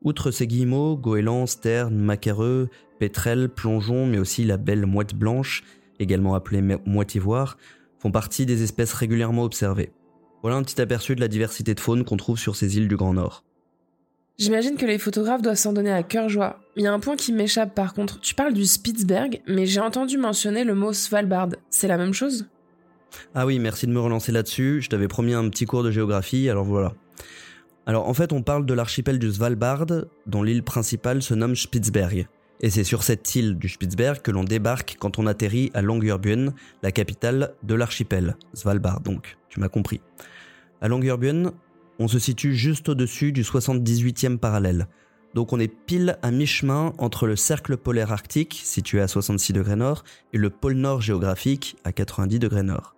Outre 0.03 0.31
ces 0.31 0.47
guillemots, 0.47 0.97
goélands, 0.97 1.47
sternes, 1.47 1.97
macareux, 1.97 2.69
pétrels, 2.99 3.49
plongeons, 3.49 4.05
mais 4.05 4.19
aussi 4.19 4.45
la 4.45 4.57
belle 4.57 4.85
mouette 4.85 5.15
blanche, 5.15 5.63
également 5.99 6.35
appelée 6.35 6.61
mouette 6.85 7.15
ivoire, 7.15 7.57
font 7.99 8.11
partie 8.11 8.45
des 8.45 8.63
espèces 8.63 8.93
régulièrement 8.93 9.43
observées. 9.43 9.91
Voilà 10.41 10.57
un 10.57 10.63
petit 10.63 10.79
aperçu 10.79 11.15
de 11.15 11.21
la 11.21 11.27
diversité 11.27 11.73
de 11.73 11.79
faune 11.79 12.03
qu'on 12.03 12.17
trouve 12.17 12.37
sur 12.37 12.55
ces 12.55 12.77
îles 12.77 12.87
du 12.87 12.95
Grand 12.95 13.13
Nord. 13.13 13.43
J'imagine 14.37 14.75
que 14.75 14.85
les 14.85 14.99
photographes 14.99 15.41
doivent 15.41 15.55
s'en 15.55 15.73
donner 15.73 15.91
à 15.91 16.03
cœur 16.03 16.27
joie. 16.29 16.59
Il 16.75 16.83
y 16.83 16.87
a 16.87 16.93
un 16.93 16.99
point 16.99 17.15
qui 17.15 17.31
m'échappe 17.31 17.73
par 17.73 17.93
contre. 17.93 18.19
Tu 18.19 18.35
parles 18.35 18.53
du 18.53 18.65
Spitzberg, 18.65 19.41
mais 19.47 19.65
j'ai 19.65 19.79
entendu 19.79 20.17
mentionner 20.17 20.65
le 20.65 20.75
mot 20.75 20.91
Svalbard. 20.91 21.49
C'est 21.69 21.87
la 21.87 21.97
même 21.97 22.13
chose? 22.13 22.45
Ah 23.34 23.45
oui, 23.45 23.60
merci 23.60 23.88
de 23.88 23.91
me 23.91 24.00
relancer 24.00 24.31
là-dessus. 24.31 24.81
Je 24.81 24.89
t'avais 24.89 25.07
promis 25.07 25.34
un 25.34 25.50
petit 25.50 25.65
cours 25.65 25.84
de 25.84 25.91
géographie, 25.91 26.50
alors 26.50 26.65
voilà. 26.65 26.93
Alors 27.86 28.10
en 28.10 28.13
fait, 28.13 28.34
on 28.34 28.41
parle 28.41 28.65
de 28.65 28.74
l'archipel 28.74 29.19
du 29.19 29.31
Svalbard, 29.31 29.86
dont 30.25 30.43
l'île 30.43 30.63
principale 30.63 31.22
se 31.22 31.34
nomme 31.34 31.55
Spitzberg. 31.55 32.27
Et 32.62 32.69
c'est 32.69 32.84
sur 32.84 33.03
cette 33.03 33.36
île 33.36 33.57
du 33.57 33.69
Spitzberg 33.69 34.22
que 34.22 34.31
l'on 34.31 34.43
débarque 34.43 34.95
quand 35.00 35.19
on 35.19 35.27
atterrit 35.27 35.72
à 35.74 35.81
Longyearbyen, 35.81 36.53
la 36.81 36.91
capitale 36.91 37.53
de 37.63 37.75
l'archipel, 37.75 38.38
Svalbard 38.53 39.01
donc, 39.01 39.38
tu 39.50 39.60
m'as 39.60 39.69
compris. 39.69 40.01
À 40.81 40.88
Longyearbyen, 40.88 41.51
on 42.00 42.07
se 42.07 42.19
situe 42.19 42.55
juste 42.55 42.89
au-dessus 42.89 43.31
du 43.31 43.43
78e 43.43 44.38
parallèle. 44.38 44.88
Donc 45.34 45.51
on 45.51 45.60
est 45.60 45.67
pile 45.67 46.17
à 46.22 46.31
mi-chemin 46.31 46.93
entre 46.98 47.27
le 47.27 47.36
cercle 47.36 47.75
polaire 47.75 48.13
arctique, 48.13 48.60
situé 48.63 49.01
à 49.01 49.07
66 49.07 49.51
degrés 49.51 49.75
nord, 49.75 50.03
et 50.31 50.38
le 50.38 50.50
pôle 50.50 50.75
nord 50.75 51.01
géographique, 51.01 51.75
à 51.84 51.91
90 51.91 52.39
degrés 52.39 52.63
nord. 52.63 52.95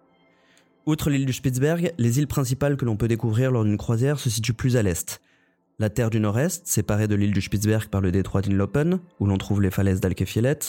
Outre 0.87 1.09
l'île 1.09 1.25
du 1.25 1.33
Spitzberg, 1.33 1.91
les 1.97 2.17
îles 2.17 2.27
principales 2.27 2.77
que 2.77 2.85
l'on 2.85 2.95
peut 2.95 3.09
découvrir 3.09 3.51
lors 3.51 3.65
d'une 3.65 3.75
croisière 3.75 4.19
se 4.19 4.29
situent 4.29 4.53
plus 4.53 4.77
à 4.77 4.83
l'est. 4.83 5.19
La 5.79 5.89
terre 5.89 6.09
du 6.09 6.21
nord-est, 6.21 6.65
séparée 6.65 7.09
de 7.09 7.15
l'île 7.15 7.33
du 7.33 7.41
Spitzberg 7.41 7.89
par 7.89 7.99
le 7.99 8.09
détroit 8.09 8.41
d'Inlopen, 8.41 9.01
où 9.19 9.25
l'on 9.25 9.37
trouve 9.37 9.61
les 9.61 9.69
falaises 9.69 9.99
d'Alkefielet, 9.99 10.59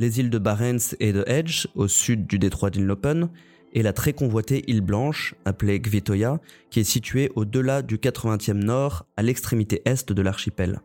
les 0.00 0.20
îles 0.20 0.28
de 0.28 0.36
Barents 0.36 0.92
et 1.00 1.14
de 1.14 1.24
Edge, 1.26 1.66
au 1.76 1.88
sud 1.88 2.26
du 2.26 2.38
détroit 2.38 2.68
d'Inlopen, 2.68 3.30
et 3.72 3.82
la 3.82 3.94
très 3.94 4.12
convoitée 4.12 4.70
île 4.70 4.82
Blanche, 4.82 5.34
appelée 5.46 5.80
Gvitoya, 5.80 6.40
qui 6.68 6.80
est 6.80 6.84
située 6.84 7.32
au-delà 7.34 7.80
du 7.80 7.96
80e 7.96 8.52
nord, 8.52 9.06
à 9.16 9.22
l'extrémité 9.22 9.80
est 9.86 10.12
de 10.12 10.20
l'archipel. 10.20 10.82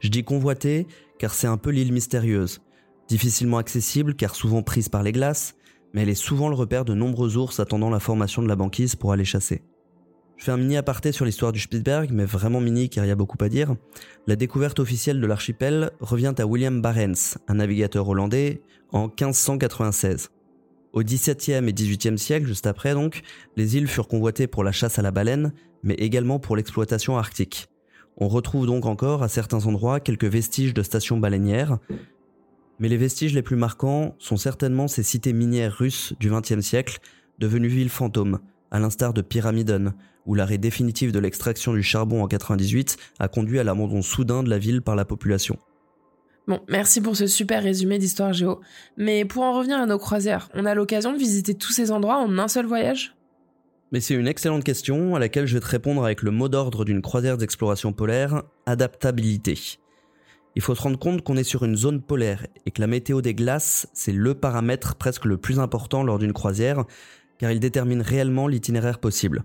Je 0.00 0.08
dis 0.08 0.24
convoitée 0.24 0.86
car 1.18 1.34
c'est 1.34 1.48
un 1.48 1.58
peu 1.58 1.68
l'île 1.68 1.92
mystérieuse, 1.92 2.62
difficilement 3.08 3.58
accessible 3.58 4.14
car 4.14 4.34
souvent 4.34 4.62
prise 4.62 4.88
par 4.88 5.02
les 5.02 5.12
glaces, 5.12 5.54
mais 5.96 6.02
elle 6.02 6.10
est 6.10 6.14
souvent 6.14 6.50
le 6.50 6.54
repère 6.54 6.84
de 6.84 6.92
nombreux 6.92 7.38
ours 7.38 7.58
attendant 7.58 7.88
la 7.88 8.00
formation 8.00 8.42
de 8.42 8.48
la 8.48 8.54
banquise 8.54 8.96
pour 8.96 9.12
aller 9.12 9.24
chasser. 9.24 9.62
Je 10.36 10.44
fais 10.44 10.52
un 10.52 10.58
mini 10.58 10.76
aparté 10.76 11.10
sur 11.10 11.24
l'histoire 11.24 11.52
du 11.52 11.58
Spitzberg, 11.58 12.10
mais 12.12 12.26
vraiment 12.26 12.60
mini 12.60 12.90
car 12.90 13.06
il 13.06 13.08
y 13.08 13.10
a 13.10 13.16
beaucoup 13.16 13.42
à 13.42 13.48
dire. 13.48 13.74
La 14.26 14.36
découverte 14.36 14.78
officielle 14.78 15.22
de 15.22 15.26
l'archipel 15.26 15.90
revient 16.00 16.34
à 16.36 16.46
William 16.46 16.82
Barents, 16.82 17.38
un 17.48 17.54
navigateur 17.54 18.06
hollandais, 18.06 18.60
en 18.92 19.04
1596. 19.04 20.28
Au 20.92 21.02
XVIIe 21.02 21.66
et 21.66 21.72
XVIIIe 21.72 22.18
siècle, 22.18 22.46
juste 22.46 22.66
après 22.66 22.92
donc, 22.92 23.22
les 23.56 23.78
îles 23.78 23.88
furent 23.88 24.08
convoitées 24.08 24.48
pour 24.48 24.64
la 24.64 24.72
chasse 24.72 24.98
à 24.98 25.02
la 25.02 25.12
baleine, 25.12 25.54
mais 25.82 25.94
également 25.94 26.38
pour 26.38 26.56
l'exploitation 26.56 27.16
arctique. 27.16 27.68
On 28.18 28.28
retrouve 28.28 28.66
donc 28.66 28.84
encore 28.84 29.22
à 29.22 29.28
certains 29.28 29.64
endroits 29.64 30.00
quelques 30.00 30.24
vestiges 30.24 30.74
de 30.74 30.82
stations 30.82 31.16
baleinières, 31.16 31.78
mais 32.78 32.88
les 32.88 32.96
vestiges 32.96 33.34
les 33.34 33.42
plus 33.42 33.56
marquants 33.56 34.14
sont 34.18 34.36
certainement 34.36 34.88
ces 34.88 35.02
cités 35.02 35.32
minières 35.32 35.76
russes 35.76 36.14
du 36.20 36.30
XXe 36.30 36.60
siècle, 36.60 36.98
devenues 37.38 37.68
villes 37.68 37.90
fantômes, 37.90 38.40
à 38.70 38.78
l'instar 38.78 39.12
de 39.12 39.22
Pyramidon, 39.22 39.92
où 40.26 40.34
l'arrêt 40.34 40.58
définitif 40.58 41.12
de 41.12 41.18
l'extraction 41.18 41.72
du 41.72 41.82
charbon 41.82 42.22
en 42.22 42.28
98 42.28 42.96
a 43.18 43.28
conduit 43.28 43.58
à 43.58 43.64
l'abandon 43.64 44.02
soudain 44.02 44.42
de 44.42 44.50
la 44.50 44.58
ville 44.58 44.82
par 44.82 44.96
la 44.96 45.04
population. 45.04 45.58
Bon, 46.48 46.60
merci 46.68 47.00
pour 47.00 47.16
ce 47.16 47.26
super 47.26 47.62
résumé 47.62 47.98
d'histoire 47.98 48.32
géo. 48.32 48.60
Mais 48.96 49.24
pour 49.24 49.42
en 49.42 49.52
revenir 49.52 49.78
à 49.78 49.86
nos 49.86 49.98
croisières, 49.98 50.48
on 50.54 50.64
a 50.64 50.74
l'occasion 50.74 51.12
de 51.12 51.18
visiter 51.18 51.54
tous 51.54 51.72
ces 51.72 51.90
endroits 51.90 52.18
en 52.18 52.38
un 52.38 52.48
seul 52.48 52.66
voyage? 52.66 53.16
Mais 53.92 54.00
c'est 54.00 54.14
une 54.14 54.28
excellente 54.28 54.64
question 54.64 55.14
à 55.14 55.18
laquelle 55.18 55.46
je 55.46 55.54
vais 55.54 55.60
te 55.60 55.66
répondre 55.66 56.04
avec 56.04 56.22
le 56.22 56.30
mot 56.30 56.48
d'ordre 56.48 56.84
d'une 56.84 57.02
croisière 57.02 57.36
d'exploration 57.36 57.92
polaire, 57.92 58.42
adaptabilité. 58.66 59.78
Il 60.56 60.62
faut 60.62 60.74
se 60.74 60.80
rendre 60.80 60.98
compte 60.98 61.22
qu'on 61.22 61.36
est 61.36 61.44
sur 61.44 61.64
une 61.64 61.76
zone 61.76 62.00
polaire 62.00 62.46
et 62.64 62.70
que 62.70 62.80
la 62.80 62.86
météo 62.86 63.20
des 63.20 63.34
glaces, 63.34 63.88
c'est 63.92 64.12
le 64.12 64.34
paramètre 64.34 64.94
presque 64.94 65.26
le 65.26 65.36
plus 65.36 65.60
important 65.60 66.02
lors 66.02 66.18
d'une 66.18 66.32
croisière, 66.32 66.86
car 67.36 67.52
il 67.52 67.60
détermine 67.60 68.00
réellement 68.00 68.48
l'itinéraire 68.48 68.98
possible. 68.98 69.44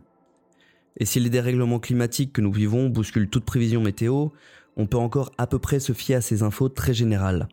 Et 0.96 1.06
si 1.06 1.20
les 1.20 1.30
dérèglements 1.30 1.80
climatiques 1.80 2.32
que 2.32 2.40
nous 2.40 2.52
vivons 2.52 2.88
bousculent 2.88 3.30
toute 3.30 3.44
prévision 3.44 3.82
météo, 3.82 4.30
on 4.78 4.88
peut 4.88 4.98
encore 4.98 5.32
à 5.38 5.48
peu 5.48 5.60
près 5.60 5.82
se 5.82 5.92
fier 5.92 6.16
à 6.16 6.22
ces 6.22 6.44
infos 6.44 6.70
très 6.70 6.94
générales. 6.94 7.50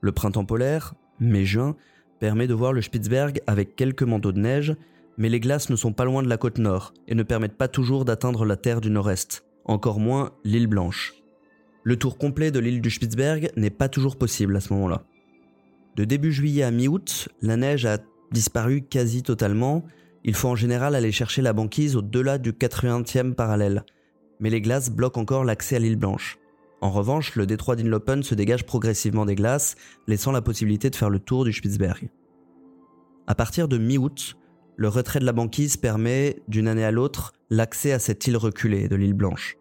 Le 0.00 0.10
printemps 0.10 0.44
polaire, 0.44 0.94
mai-juin, 1.20 1.76
permet 2.18 2.48
de 2.48 2.54
voir 2.54 2.72
le 2.72 2.82
Spitzberg 2.82 3.40
avec 3.46 3.76
quelques 3.76 4.02
manteaux 4.02 4.32
de 4.32 4.40
neige, 4.40 4.74
mais 5.16 5.28
les 5.28 5.38
glaces 5.38 5.70
ne 5.70 5.76
sont 5.76 5.92
pas 5.92 6.04
loin 6.04 6.24
de 6.24 6.28
la 6.28 6.38
côte 6.38 6.58
nord 6.58 6.92
et 7.06 7.14
ne 7.14 7.22
permettent 7.22 7.56
pas 7.56 7.68
toujours 7.68 8.04
d'atteindre 8.04 8.44
la 8.44 8.56
terre 8.56 8.80
du 8.80 8.90
nord-est, 8.90 9.44
encore 9.64 10.00
moins 10.00 10.32
l'île 10.42 10.66
Blanche. 10.66 11.19
Le 11.82 11.96
tour 11.96 12.18
complet 12.18 12.50
de 12.50 12.58
l'île 12.58 12.82
du 12.82 12.90
Spitzberg 12.90 13.50
n'est 13.56 13.70
pas 13.70 13.88
toujours 13.88 14.16
possible 14.16 14.56
à 14.56 14.60
ce 14.60 14.72
moment-là. 14.74 15.02
De 15.96 16.04
début 16.04 16.32
juillet 16.32 16.62
à 16.62 16.70
mi-août, 16.70 17.28
la 17.40 17.56
neige 17.56 17.86
a 17.86 17.98
disparu 18.32 18.82
quasi 18.82 19.22
totalement, 19.22 19.84
il 20.22 20.34
faut 20.34 20.48
en 20.48 20.56
général 20.56 20.94
aller 20.94 21.12
chercher 21.12 21.40
la 21.40 21.52
banquise 21.52 21.96
au-delà 21.96 22.38
du 22.38 22.52
80e 22.52 23.34
parallèle, 23.34 23.84
mais 24.38 24.50
les 24.50 24.60
glaces 24.60 24.90
bloquent 24.90 25.20
encore 25.20 25.44
l'accès 25.44 25.76
à 25.76 25.78
l'île 25.78 25.96
Blanche. 25.96 26.38
En 26.82 26.90
revanche, 26.90 27.34
le 27.36 27.46
détroit 27.46 27.76
d'Inlopen 27.76 28.22
se 28.22 28.34
dégage 28.34 28.64
progressivement 28.64 29.26
des 29.26 29.34
glaces, 29.34 29.76
laissant 30.06 30.32
la 30.32 30.42
possibilité 30.42 30.90
de 30.90 30.96
faire 30.96 31.10
le 31.10 31.18
tour 31.18 31.44
du 31.44 31.52
Spitzberg. 31.52 32.10
À 33.26 33.34
partir 33.34 33.68
de 33.68 33.78
mi-août, 33.78 34.36
le 34.76 34.88
retrait 34.88 35.20
de 35.20 35.26
la 35.26 35.32
banquise 35.32 35.76
permet, 35.76 36.42
d'une 36.48 36.68
année 36.68 36.84
à 36.84 36.90
l'autre, 36.90 37.32
l'accès 37.50 37.92
à 37.92 37.98
cette 37.98 38.26
île 38.26 38.36
reculée 38.36 38.88
de 38.88 38.96
l'île 38.96 39.14
Blanche. 39.14 39.59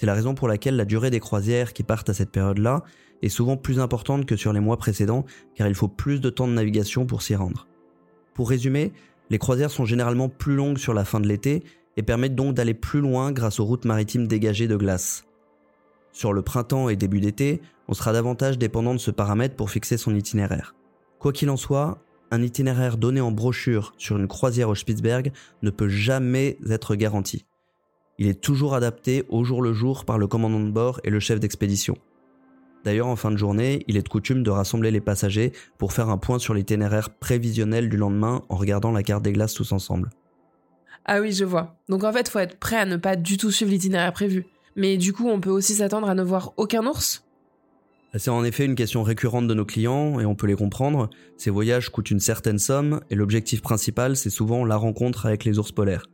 C'est 0.00 0.06
la 0.06 0.14
raison 0.14 0.34
pour 0.34 0.48
laquelle 0.48 0.76
la 0.76 0.86
durée 0.86 1.10
des 1.10 1.20
croisières 1.20 1.74
qui 1.74 1.82
partent 1.82 2.08
à 2.08 2.14
cette 2.14 2.30
période-là 2.30 2.84
est 3.20 3.28
souvent 3.28 3.58
plus 3.58 3.80
importante 3.80 4.24
que 4.24 4.34
sur 4.34 4.54
les 4.54 4.58
mois 4.58 4.78
précédents, 4.78 5.26
car 5.54 5.68
il 5.68 5.74
faut 5.74 5.88
plus 5.88 6.22
de 6.22 6.30
temps 6.30 6.48
de 6.48 6.54
navigation 6.54 7.04
pour 7.04 7.20
s'y 7.20 7.34
rendre. 7.34 7.66
Pour 8.32 8.48
résumer, 8.48 8.94
les 9.28 9.36
croisières 9.36 9.70
sont 9.70 9.84
généralement 9.84 10.30
plus 10.30 10.56
longues 10.56 10.78
sur 10.78 10.94
la 10.94 11.04
fin 11.04 11.20
de 11.20 11.28
l'été 11.28 11.64
et 11.98 12.02
permettent 12.02 12.34
donc 12.34 12.54
d'aller 12.54 12.72
plus 12.72 13.02
loin 13.02 13.30
grâce 13.30 13.60
aux 13.60 13.66
routes 13.66 13.84
maritimes 13.84 14.26
dégagées 14.26 14.68
de 14.68 14.76
glace. 14.76 15.26
Sur 16.12 16.32
le 16.32 16.40
printemps 16.40 16.88
et 16.88 16.96
début 16.96 17.20
d'été, 17.20 17.60
on 17.86 17.92
sera 17.92 18.14
davantage 18.14 18.56
dépendant 18.56 18.94
de 18.94 19.00
ce 19.00 19.10
paramètre 19.10 19.54
pour 19.54 19.68
fixer 19.68 19.98
son 19.98 20.14
itinéraire. 20.14 20.74
Quoi 21.18 21.34
qu'il 21.34 21.50
en 21.50 21.58
soit, 21.58 21.98
un 22.30 22.40
itinéraire 22.40 22.96
donné 22.96 23.20
en 23.20 23.32
brochure 23.32 23.92
sur 23.98 24.16
une 24.16 24.28
croisière 24.28 24.70
au 24.70 24.74
Spitzberg 24.74 25.30
ne 25.60 25.68
peut 25.68 25.90
jamais 25.90 26.56
être 26.70 26.94
garanti. 26.94 27.44
Il 28.20 28.28
est 28.28 28.40
toujours 28.40 28.74
adapté 28.74 29.24
au 29.30 29.44
jour 29.44 29.62
le 29.62 29.72
jour 29.72 30.04
par 30.04 30.18
le 30.18 30.26
commandant 30.26 30.60
de 30.60 30.70
bord 30.70 31.00
et 31.04 31.10
le 31.10 31.20
chef 31.20 31.40
d'expédition. 31.40 31.96
D'ailleurs, 32.84 33.06
en 33.06 33.16
fin 33.16 33.30
de 33.30 33.38
journée, 33.38 33.82
il 33.88 33.96
est 33.96 34.02
de 34.02 34.08
coutume 34.10 34.42
de 34.42 34.50
rassembler 34.50 34.90
les 34.90 35.00
passagers 35.00 35.52
pour 35.78 35.94
faire 35.94 36.10
un 36.10 36.18
point 36.18 36.38
sur 36.38 36.52
l'itinéraire 36.52 37.08
prévisionnel 37.08 37.88
du 37.88 37.96
lendemain 37.96 38.42
en 38.50 38.56
regardant 38.56 38.92
la 38.92 39.02
carte 39.02 39.22
des 39.22 39.32
glaces 39.32 39.54
tous 39.54 39.72
ensemble. 39.72 40.10
Ah 41.06 41.22
oui, 41.22 41.32
je 41.32 41.46
vois. 41.46 41.76
Donc 41.88 42.04
en 42.04 42.12
fait, 42.12 42.28
faut 42.28 42.38
être 42.40 42.58
prêt 42.58 42.76
à 42.76 42.84
ne 42.84 42.98
pas 42.98 43.16
du 43.16 43.38
tout 43.38 43.50
suivre 43.50 43.70
l'itinéraire 43.70 44.12
prévu. 44.12 44.44
Mais 44.76 44.98
du 44.98 45.14
coup, 45.14 45.28
on 45.28 45.40
peut 45.40 45.50
aussi 45.50 45.74
s'attendre 45.76 46.08
à 46.08 46.14
ne 46.14 46.22
voir 46.22 46.52
aucun 46.58 46.86
ours? 46.86 47.24
C'est 48.14 48.30
en 48.30 48.44
effet 48.44 48.66
une 48.66 48.74
question 48.74 49.02
récurrente 49.02 49.46
de 49.46 49.54
nos 49.54 49.64
clients 49.64 50.20
et 50.20 50.26
on 50.26 50.34
peut 50.34 50.46
les 50.46 50.56
comprendre. 50.56 51.08
Ces 51.38 51.48
voyages 51.48 51.88
coûtent 51.88 52.10
une 52.10 52.20
certaine 52.20 52.58
somme 52.58 53.00
et 53.08 53.14
l'objectif 53.14 53.62
principal, 53.62 54.14
c'est 54.14 54.28
souvent 54.28 54.66
la 54.66 54.76
rencontre 54.76 55.24
avec 55.24 55.44
les 55.44 55.58
ours 55.58 55.72
polaires. 55.72 56.04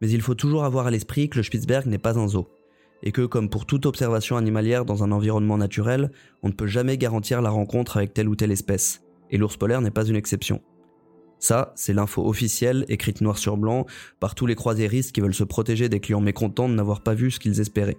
Mais 0.00 0.10
il 0.10 0.22
faut 0.22 0.34
toujours 0.34 0.64
avoir 0.64 0.86
à 0.86 0.90
l'esprit 0.90 1.28
que 1.28 1.38
le 1.38 1.42
Spitzberg 1.42 1.86
n'est 1.86 1.98
pas 1.98 2.18
un 2.18 2.28
zoo 2.28 2.48
et 3.02 3.12
que, 3.12 3.22
comme 3.26 3.50
pour 3.50 3.66
toute 3.66 3.86
observation 3.86 4.36
animalière 4.36 4.84
dans 4.84 5.04
un 5.04 5.12
environnement 5.12 5.58
naturel, 5.58 6.10
on 6.42 6.48
ne 6.48 6.54
peut 6.54 6.66
jamais 6.66 6.98
garantir 6.98 7.42
la 7.42 7.50
rencontre 7.50 7.96
avec 7.96 8.14
telle 8.14 8.28
ou 8.28 8.36
telle 8.36 8.52
espèce, 8.52 9.02
et 9.30 9.38
l'ours 9.38 9.56
polaire 9.56 9.80
n'est 9.80 9.90
pas 9.90 10.06
une 10.06 10.16
exception. 10.16 10.62
Ça, 11.38 11.72
c'est 11.76 11.92
l'info 11.92 12.26
officielle, 12.26 12.86
écrite 12.88 13.20
noir 13.20 13.36
sur 13.36 13.56
blanc, 13.56 13.86
par 14.20 14.34
tous 14.34 14.46
les 14.46 14.54
croisiéristes 14.54 15.12
qui 15.12 15.20
veulent 15.20 15.34
se 15.34 15.44
protéger 15.44 15.88
des 15.88 16.00
clients 16.00 16.20
mécontents 16.20 16.68
de 16.68 16.74
n'avoir 16.74 17.02
pas 17.02 17.14
vu 17.14 17.30
ce 17.30 17.38
qu'ils 17.38 17.60
espéraient. 17.60 17.98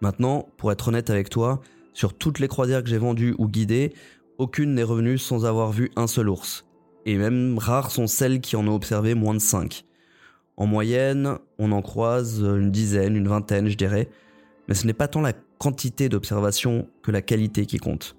Maintenant, 0.00 0.48
pour 0.56 0.70
être 0.70 0.88
honnête 0.88 1.10
avec 1.10 1.30
toi, 1.30 1.60
sur 1.92 2.14
toutes 2.14 2.38
les 2.38 2.48
croisières 2.48 2.82
que 2.82 2.88
j'ai 2.88 2.98
vendues 2.98 3.34
ou 3.38 3.48
guidées, 3.48 3.92
aucune 4.38 4.74
n'est 4.74 4.82
revenue 4.82 5.18
sans 5.18 5.44
avoir 5.44 5.72
vu 5.72 5.90
un 5.96 6.06
seul 6.06 6.28
ours. 6.28 6.66
Et 7.06 7.16
même 7.16 7.58
rares 7.58 7.90
sont 7.90 8.06
celles 8.06 8.40
qui 8.40 8.56
en 8.56 8.66
ont 8.66 8.74
observé 8.74 9.14
moins 9.14 9.34
de 9.34 9.40
5. 9.40 9.84
En 10.56 10.66
moyenne, 10.66 11.38
on 11.58 11.72
en 11.72 11.82
croise 11.82 12.40
une 12.40 12.70
dizaine, 12.70 13.16
une 13.16 13.28
vingtaine, 13.28 13.68
je 13.68 13.76
dirais, 13.76 14.08
mais 14.68 14.74
ce 14.74 14.86
n'est 14.86 14.92
pas 14.92 15.08
tant 15.08 15.20
la 15.20 15.32
quantité 15.58 16.08
d'observations 16.08 16.88
que 17.02 17.10
la 17.10 17.22
qualité 17.22 17.66
qui 17.66 17.78
compte. 17.78 18.16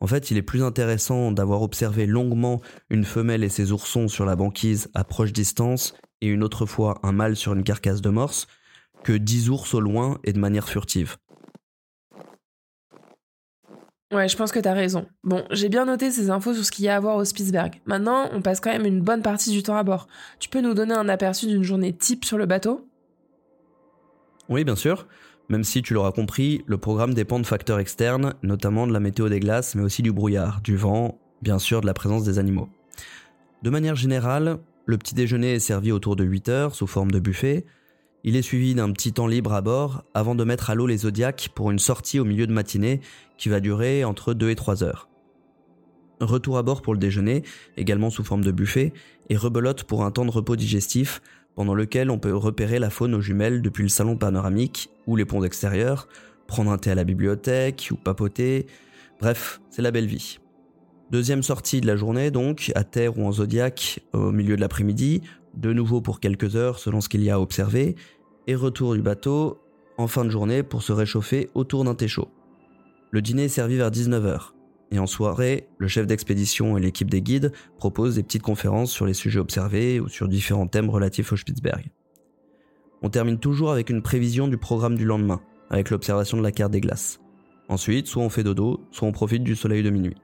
En 0.00 0.06
fait, 0.06 0.30
il 0.30 0.36
est 0.36 0.42
plus 0.42 0.64
intéressant 0.64 1.30
d'avoir 1.30 1.62
observé 1.62 2.06
longuement 2.06 2.60
une 2.90 3.04
femelle 3.04 3.44
et 3.44 3.48
ses 3.48 3.70
oursons 3.70 4.08
sur 4.08 4.24
la 4.24 4.34
banquise 4.34 4.90
à 4.94 5.04
proche 5.04 5.32
distance 5.32 5.94
et 6.20 6.26
une 6.26 6.42
autre 6.42 6.66
fois 6.66 6.98
un 7.04 7.12
mâle 7.12 7.36
sur 7.36 7.52
une 7.52 7.62
carcasse 7.62 8.00
de 8.00 8.10
morse 8.10 8.48
que 9.04 9.12
dix 9.12 9.48
ours 9.48 9.74
au 9.74 9.80
loin 9.80 10.18
et 10.24 10.32
de 10.32 10.40
manière 10.40 10.68
furtive. 10.68 11.16
Ouais, 14.12 14.28
je 14.28 14.36
pense 14.36 14.52
que 14.52 14.58
t'as 14.58 14.74
raison. 14.74 15.06
Bon, 15.24 15.42
j'ai 15.50 15.70
bien 15.70 15.86
noté 15.86 16.10
ces 16.10 16.28
infos 16.28 16.52
sur 16.52 16.64
ce 16.64 16.70
qu'il 16.70 16.84
y 16.84 16.88
a 16.88 16.96
à 16.96 17.00
voir 17.00 17.16
au 17.16 17.24
Spitzberg. 17.24 17.80
Maintenant, 17.86 18.28
on 18.32 18.42
passe 18.42 18.60
quand 18.60 18.70
même 18.70 18.84
une 18.84 19.00
bonne 19.00 19.22
partie 19.22 19.50
du 19.50 19.62
temps 19.62 19.76
à 19.76 19.82
bord. 19.82 20.06
Tu 20.38 20.50
peux 20.50 20.60
nous 20.60 20.74
donner 20.74 20.92
un 20.92 21.08
aperçu 21.08 21.46
d'une 21.46 21.62
journée 21.62 21.94
type 21.94 22.26
sur 22.26 22.36
le 22.36 22.44
bateau? 22.44 22.86
Oui, 24.50 24.64
bien 24.64 24.76
sûr. 24.76 25.06
Même 25.48 25.64
si 25.64 25.80
tu 25.80 25.94
l'auras 25.94 26.12
compris, 26.12 26.62
le 26.66 26.76
programme 26.76 27.14
dépend 27.14 27.38
de 27.38 27.46
facteurs 27.46 27.78
externes, 27.78 28.34
notamment 28.42 28.86
de 28.86 28.92
la 28.92 29.00
météo 29.00 29.30
des 29.30 29.40
glaces, 29.40 29.74
mais 29.74 29.82
aussi 29.82 30.02
du 30.02 30.12
brouillard, 30.12 30.60
du 30.60 30.76
vent, 30.76 31.18
bien 31.40 31.58
sûr 31.58 31.80
de 31.80 31.86
la 31.86 31.94
présence 31.94 32.24
des 32.24 32.38
animaux. 32.38 32.68
De 33.62 33.70
manière 33.70 33.96
générale, 33.96 34.58
le 34.84 34.98
petit 34.98 35.14
déjeuner 35.14 35.54
est 35.54 35.60
servi 35.60 35.90
autour 35.90 36.16
de 36.16 36.24
8 36.24 36.48
heures 36.50 36.74
sous 36.74 36.86
forme 36.86 37.10
de 37.10 37.18
buffet, 37.18 37.64
il 38.24 38.36
est 38.36 38.42
suivi 38.42 38.74
d'un 38.74 38.92
petit 38.92 39.12
temps 39.12 39.26
libre 39.26 39.52
à 39.52 39.60
bord 39.60 40.04
avant 40.14 40.34
de 40.34 40.44
mettre 40.44 40.70
à 40.70 40.74
l'eau 40.74 40.86
les 40.86 40.98
Zodiacs 40.98 41.50
pour 41.54 41.70
une 41.70 41.78
sortie 41.78 42.20
au 42.20 42.24
milieu 42.24 42.46
de 42.46 42.52
matinée 42.52 43.00
qui 43.36 43.48
va 43.48 43.60
durer 43.60 44.04
entre 44.04 44.34
2 44.34 44.50
et 44.50 44.54
3 44.54 44.84
heures. 44.84 45.08
Retour 46.20 46.56
à 46.56 46.62
bord 46.62 46.82
pour 46.82 46.92
le 46.92 47.00
déjeuner, 47.00 47.42
également 47.76 48.10
sous 48.10 48.22
forme 48.22 48.44
de 48.44 48.52
buffet, 48.52 48.92
et 49.28 49.36
rebelote 49.36 49.82
pour 49.84 50.04
un 50.04 50.12
temps 50.12 50.24
de 50.24 50.30
repos 50.30 50.54
digestif 50.54 51.20
pendant 51.54 51.74
lequel 51.74 52.10
on 52.10 52.18
peut 52.18 52.34
repérer 52.34 52.78
la 52.78 52.90
faune 52.90 53.14
aux 53.14 53.20
jumelles 53.20 53.60
depuis 53.60 53.82
le 53.82 53.88
salon 53.88 54.16
panoramique 54.16 54.88
ou 55.06 55.16
les 55.16 55.24
ponts 55.24 55.42
extérieurs, 55.42 56.08
prendre 56.46 56.70
un 56.70 56.78
thé 56.78 56.90
à 56.90 56.94
la 56.94 57.04
bibliothèque 57.04 57.88
ou 57.90 57.96
papoter. 57.96 58.66
Bref, 59.20 59.60
c'est 59.70 59.82
la 59.82 59.90
belle 59.90 60.06
vie. 60.06 60.38
Deuxième 61.10 61.42
sortie 61.42 61.80
de 61.80 61.86
la 61.86 61.96
journée 61.96 62.30
donc, 62.30 62.72
à 62.74 62.84
terre 62.84 63.18
ou 63.18 63.26
en 63.26 63.32
zodiaque 63.32 64.00
au 64.12 64.32
milieu 64.32 64.56
de 64.56 64.60
l'après-midi, 64.60 65.20
de 65.54 65.72
nouveau 65.72 66.00
pour 66.00 66.20
quelques 66.20 66.56
heures 66.56 66.78
selon 66.78 67.00
ce 67.00 67.08
qu'il 67.08 67.22
y 67.22 67.30
a 67.30 67.34
à 67.34 67.40
observer, 67.40 67.96
et 68.46 68.54
retour 68.54 68.94
du 68.94 69.02
bateau 69.02 69.58
en 69.98 70.06
fin 70.06 70.24
de 70.24 70.30
journée 70.30 70.62
pour 70.62 70.82
se 70.82 70.92
réchauffer 70.92 71.50
autour 71.54 71.84
d'un 71.84 71.94
thé 71.94 72.08
chaud. 72.08 72.28
Le 73.10 73.22
dîner 73.22 73.44
est 73.44 73.48
servi 73.48 73.76
vers 73.76 73.90
19h, 73.90 74.52
et 74.90 74.98
en 74.98 75.06
soirée, 75.06 75.68
le 75.78 75.88
chef 75.88 76.06
d'expédition 76.06 76.76
et 76.76 76.80
l'équipe 76.80 77.10
des 77.10 77.22
guides 77.22 77.52
proposent 77.78 78.16
des 78.16 78.22
petites 78.22 78.42
conférences 78.42 78.90
sur 78.90 79.06
les 79.06 79.14
sujets 79.14 79.40
observés 79.40 80.00
ou 80.00 80.08
sur 80.08 80.28
différents 80.28 80.66
thèmes 80.66 80.90
relatifs 80.90 81.32
au 81.32 81.36
Spitzberg. 81.36 81.90
On 83.00 83.08
termine 83.08 83.38
toujours 83.38 83.72
avec 83.72 83.90
une 83.90 84.02
prévision 84.02 84.48
du 84.48 84.58
programme 84.58 84.96
du 84.96 85.04
lendemain, 85.04 85.40
avec 85.70 85.90
l'observation 85.90 86.36
de 86.36 86.42
la 86.42 86.52
carte 86.52 86.72
des 86.72 86.80
glaces. 86.80 87.20
Ensuite, 87.68 88.06
soit 88.06 88.22
on 88.22 88.28
fait 88.28 88.44
dodo, 88.44 88.80
soit 88.90 89.08
on 89.08 89.12
profite 89.12 89.42
du 89.42 89.56
soleil 89.56 89.82
de 89.82 89.90
minuit. 89.90 90.16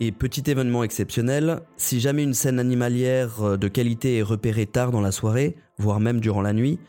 Et 0.00 0.10
petit 0.10 0.50
événement 0.50 0.82
exceptionnel, 0.82 1.60
si 1.76 2.00
jamais 2.00 2.24
une 2.24 2.34
scène 2.34 2.58
animalière 2.58 3.42
euh, 3.42 3.56
de 3.56 3.68
qualité 3.68 4.18
est 4.18 4.22
repérée 4.22 4.66
tard 4.66 4.90
dans 4.90 5.00
la 5.00 5.12
soirée, 5.12 5.56
voire 5.78 6.00
même 6.00 6.20
durant 6.20 6.42
la 6.42 6.52
nuit, 6.52 6.80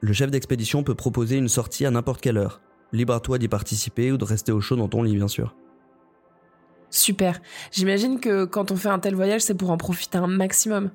le 0.00 0.12
chef 0.12 0.30
d'expédition 0.30 0.82
peut 0.84 0.94
proposer 0.94 1.36
une 1.36 1.48
sortie 1.48 1.84
à 1.86 1.90
n'importe 1.90 2.20
quelle 2.20 2.38
heure. 2.38 2.60
Libre 2.92 3.14
à 3.14 3.20
toi 3.20 3.38
d'y 3.38 3.48
participer 3.48 4.12
ou 4.12 4.16
de 4.16 4.24
rester 4.24 4.52
au 4.52 4.60
chaud 4.60 4.76
dans 4.76 4.88
ton 4.88 5.02
lit, 5.02 5.16
bien 5.16 5.28
sûr. 5.28 5.54
Super. 6.88 7.40
J'imagine 7.70 8.18
que 8.18 8.44
quand 8.44 8.70
on 8.70 8.76
fait 8.76 8.88
un 8.88 8.98
tel 8.98 9.14
voyage, 9.14 9.42
c'est 9.42 9.54
pour 9.54 9.70
en 9.70 9.76
profiter 9.76 10.18
un 10.18 10.26
maximum. 10.26 10.90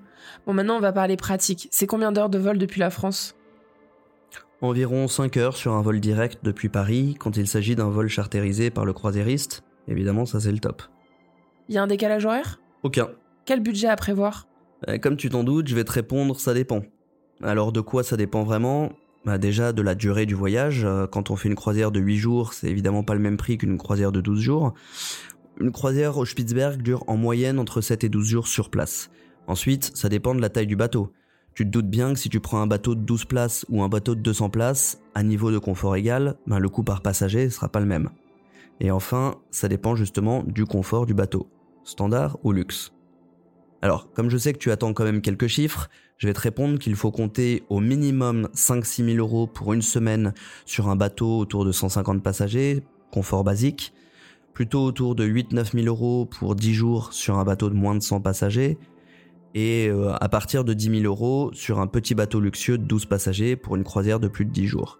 Bon, 0.45 0.53
maintenant, 0.53 0.77
on 0.77 0.81
va 0.81 0.91
parler 0.91 1.17
pratique. 1.17 1.67
C'est 1.71 1.87
combien 1.87 2.11
d'heures 2.11 2.29
de 2.29 2.37
vol 2.37 2.57
depuis 2.57 2.79
la 2.79 2.89
France? 2.89 3.35
Environ 4.61 5.07
5 5.07 5.37
heures 5.37 5.57
sur 5.57 5.73
un 5.73 5.81
vol 5.81 5.99
direct 5.99 6.39
depuis 6.43 6.69
Paris, 6.69 7.15
quand 7.19 7.37
il 7.37 7.47
s'agit 7.47 7.75
d'un 7.75 7.89
vol 7.89 8.07
charterisé 8.07 8.71
par 8.71 8.85
le 8.85 8.93
croisiériste. 8.93 9.63
Évidemment, 9.87 10.25
ça 10.25 10.39
c'est 10.39 10.51
le 10.51 10.59
top. 10.59 10.81
Il 11.69 11.75
y 11.75 11.77
a 11.77 11.83
un 11.83 11.87
décalage 11.87 12.25
horaire? 12.25 12.59
Aucun. 12.83 13.09
Quel 13.45 13.59
budget 13.61 13.87
à 13.87 13.95
prévoir? 13.95 14.47
Euh, 14.87 14.97
Comme 14.97 15.17
tu 15.17 15.29
t'en 15.29 15.43
doutes, 15.43 15.67
je 15.67 15.75
vais 15.75 15.83
te 15.83 15.91
répondre, 15.91 16.39
ça 16.39 16.53
dépend. 16.53 16.81
Alors 17.43 17.71
de 17.71 17.81
quoi 17.81 18.03
ça 18.03 18.17
dépend 18.17 18.43
vraiment? 18.43 18.91
Bah 19.25 19.37
Déjà 19.37 19.73
de 19.73 19.81
la 19.81 19.95
durée 19.95 20.25
du 20.25 20.35
voyage. 20.35 20.83
Euh, 20.85 21.07
Quand 21.07 21.31
on 21.31 21.35
fait 21.35 21.49
une 21.49 21.55
croisière 21.55 21.91
de 21.91 21.99
8 21.99 22.17
jours, 22.17 22.53
c'est 22.53 22.67
évidemment 22.67 23.03
pas 23.03 23.13
le 23.15 23.19
même 23.19 23.37
prix 23.37 23.57
qu'une 23.57 23.77
croisière 23.77 24.11
de 24.11 24.21
12 24.21 24.39
jours. 24.39 24.73
Une 25.59 25.71
croisière 25.71 26.17
au 26.17 26.25
Spitzberg 26.25 26.81
dure 26.81 27.03
en 27.07 27.17
moyenne 27.17 27.59
entre 27.59 27.81
7 27.81 28.03
et 28.03 28.09
12 28.09 28.27
jours 28.27 28.47
sur 28.47 28.69
place. 28.69 29.09
Ensuite, 29.47 29.91
ça 29.95 30.09
dépend 30.09 30.35
de 30.35 30.41
la 30.41 30.49
taille 30.49 30.67
du 30.67 30.75
bateau. 30.75 31.11
Tu 31.53 31.63
te 31.65 31.69
doutes 31.69 31.89
bien 31.89 32.13
que 32.13 32.19
si 32.19 32.27
tu 32.29 32.41
prends 32.41 32.59
un 32.61 32.67
bateau 32.67 32.95
de 32.95 32.99
12 33.01 33.25
places 33.25 33.65
ou 33.69 33.81
un 33.81 33.87
bateau 33.87 34.15
de 34.15 34.19
200 34.19 34.49
places, 34.49 34.99
à 35.13 35.23
niveau 35.23 35.51
de 35.51 35.57
confort 35.57 35.95
égal, 35.95 36.35
ben 36.45 36.59
le 36.59 36.67
coût 36.67 36.83
par 36.83 37.01
passager 37.01 37.49
sera 37.49 37.69
pas 37.69 37.79
le 37.79 37.85
même. 37.85 38.09
Et 38.79 38.91
enfin, 38.91 39.35
ça 39.51 39.67
dépend 39.67 39.95
justement 39.95 40.43
du 40.43 40.65
confort 40.65 41.05
du 41.05 41.13
bateau, 41.13 41.47
standard 41.83 42.37
ou 42.43 42.51
luxe? 42.51 42.91
Alors, 43.81 44.11
comme 44.13 44.29
je 44.29 44.37
sais 44.37 44.53
que 44.53 44.57
tu 44.57 44.71
attends 44.71 44.93
quand 44.93 45.03
même 45.03 45.21
quelques 45.21 45.47
chiffres, 45.47 45.89
je 46.17 46.27
vais 46.27 46.33
te 46.33 46.39
répondre 46.39 46.79
qu'il 46.79 46.95
faut 46.95 47.11
compter 47.11 47.63
au 47.69 47.79
minimum 47.79 48.49
5-6 48.55 49.13
000 49.13 49.17
euros 49.17 49.47
pour 49.47 49.73
une 49.73 49.81
semaine 49.81 50.33
sur 50.65 50.89
un 50.89 50.95
bateau 50.95 51.37
autour 51.37 51.65
de 51.65 51.71
150 51.71 52.23
passagers, 52.23 52.83
confort 53.11 53.43
basique, 53.43 53.93
plutôt 54.53 54.83
autour 54.83 55.15
de 55.15 55.27
8-9 55.27 55.83
000 55.83 55.87
euros 55.87 56.25
pour 56.25 56.55
10 56.55 56.73
jours 56.73 57.13
sur 57.13 57.37
un 57.37 57.43
bateau 57.43 57.69
de 57.69 57.75
moins 57.75 57.95
de 57.95 58.01
100 58.01 58.21
passagers, 58.21 58.77
et 59.53 59.87
euh, 59.89 60.13
à 60.19 60.29
partir 60.29 60.63
de 60.63 60.73
10 60.73 61.01
000 61.01 61.03
euros 61.03 61.51
sur 61.53 61.79
un 61.79 61.87
petit 61.87 62.15
bateau 62.15 62.39
luxueux 62.39 62.77
de 62.77 62.83
12 62.85 63.05
passagers 63.05 63.55
pour 63.55 63.75
une 63.75 63.83
croisière 63.83 64.19
de 64.19 64.27
plus 64.27 64.45
de 64.45 64.51
10 64.51 64.67
jours. 64.67 64.99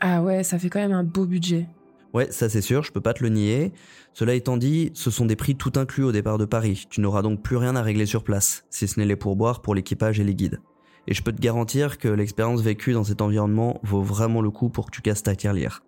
Ah 0.00 0.22
ouais, 0.22 0.42
ça 0.42 0.58
fait 0.58 0.68
quand 0.68 0.80
même 0.80 0.92
un 0.92 1.04
beau 1.04 1.24
budget. 1.24 1.68
Ouais, 2.14 2.30
ça 2.30 2.48
c'est 2.48 2.60
sûr, 2.60 2.84
je 2.84 2.92
peux 2.92 3.00
pas 3.00 3.12
te 3.12 3.24
le 3.24 3.28
nier. 3.28 3.72
Cela 4.12 4.34
étant 4.34 4.56
dit, 4.56 4.92
ce 4.94 5.10
sont 5.10 5.26
des 5.26 5.34
prix 5.34 5.56
tout 5.56 5.72
inclus 5.74 6.04
au 6.04 6.12
départ 6.12 6.38
de 6.38 6.44
Paris. 6.44 6.86
Tu 6.88 7.00
n'auras 7.00 7.22
donc 7.22 7.42
plus 7.42 7.56
rien 7.56 7.74
à 7.74 7.82
régler 7.82 8.06
sur 8.06 8.22
place, 8.22 8.64
si 8.70 8.86
ce 8.86 9.00
n'est 9.00 9.06
les 9.06 9.16
pourboires 9.16 9.62
pour 9.62 9.74
l'équipage 9.74 10.20
et 10.20 10.24
les 10.24 10.36
guides. 10.36 10.60
Et 11.08 11.14
je 11.14 11.22
peux 11.24 11.32
te 11.32 11.40
garantir 11.40 11.98
que 11.98 12.06
l'expérience 12.08 12.62
vécue 12.62 12.92
dans 12.92 13.02
cet 13.02 13.20
environnement 13.20 13.80
vaut 13.82 14.02
vraiment 14.02 14.42
le 14.42 14.50
coup 14.50 14.68
pour 14.68 14.86
que 14.86 14.92
tu 14.92 15.02
casses 15.02 15.24
ta 15.24 15.34
tirelire. 15.34 15.82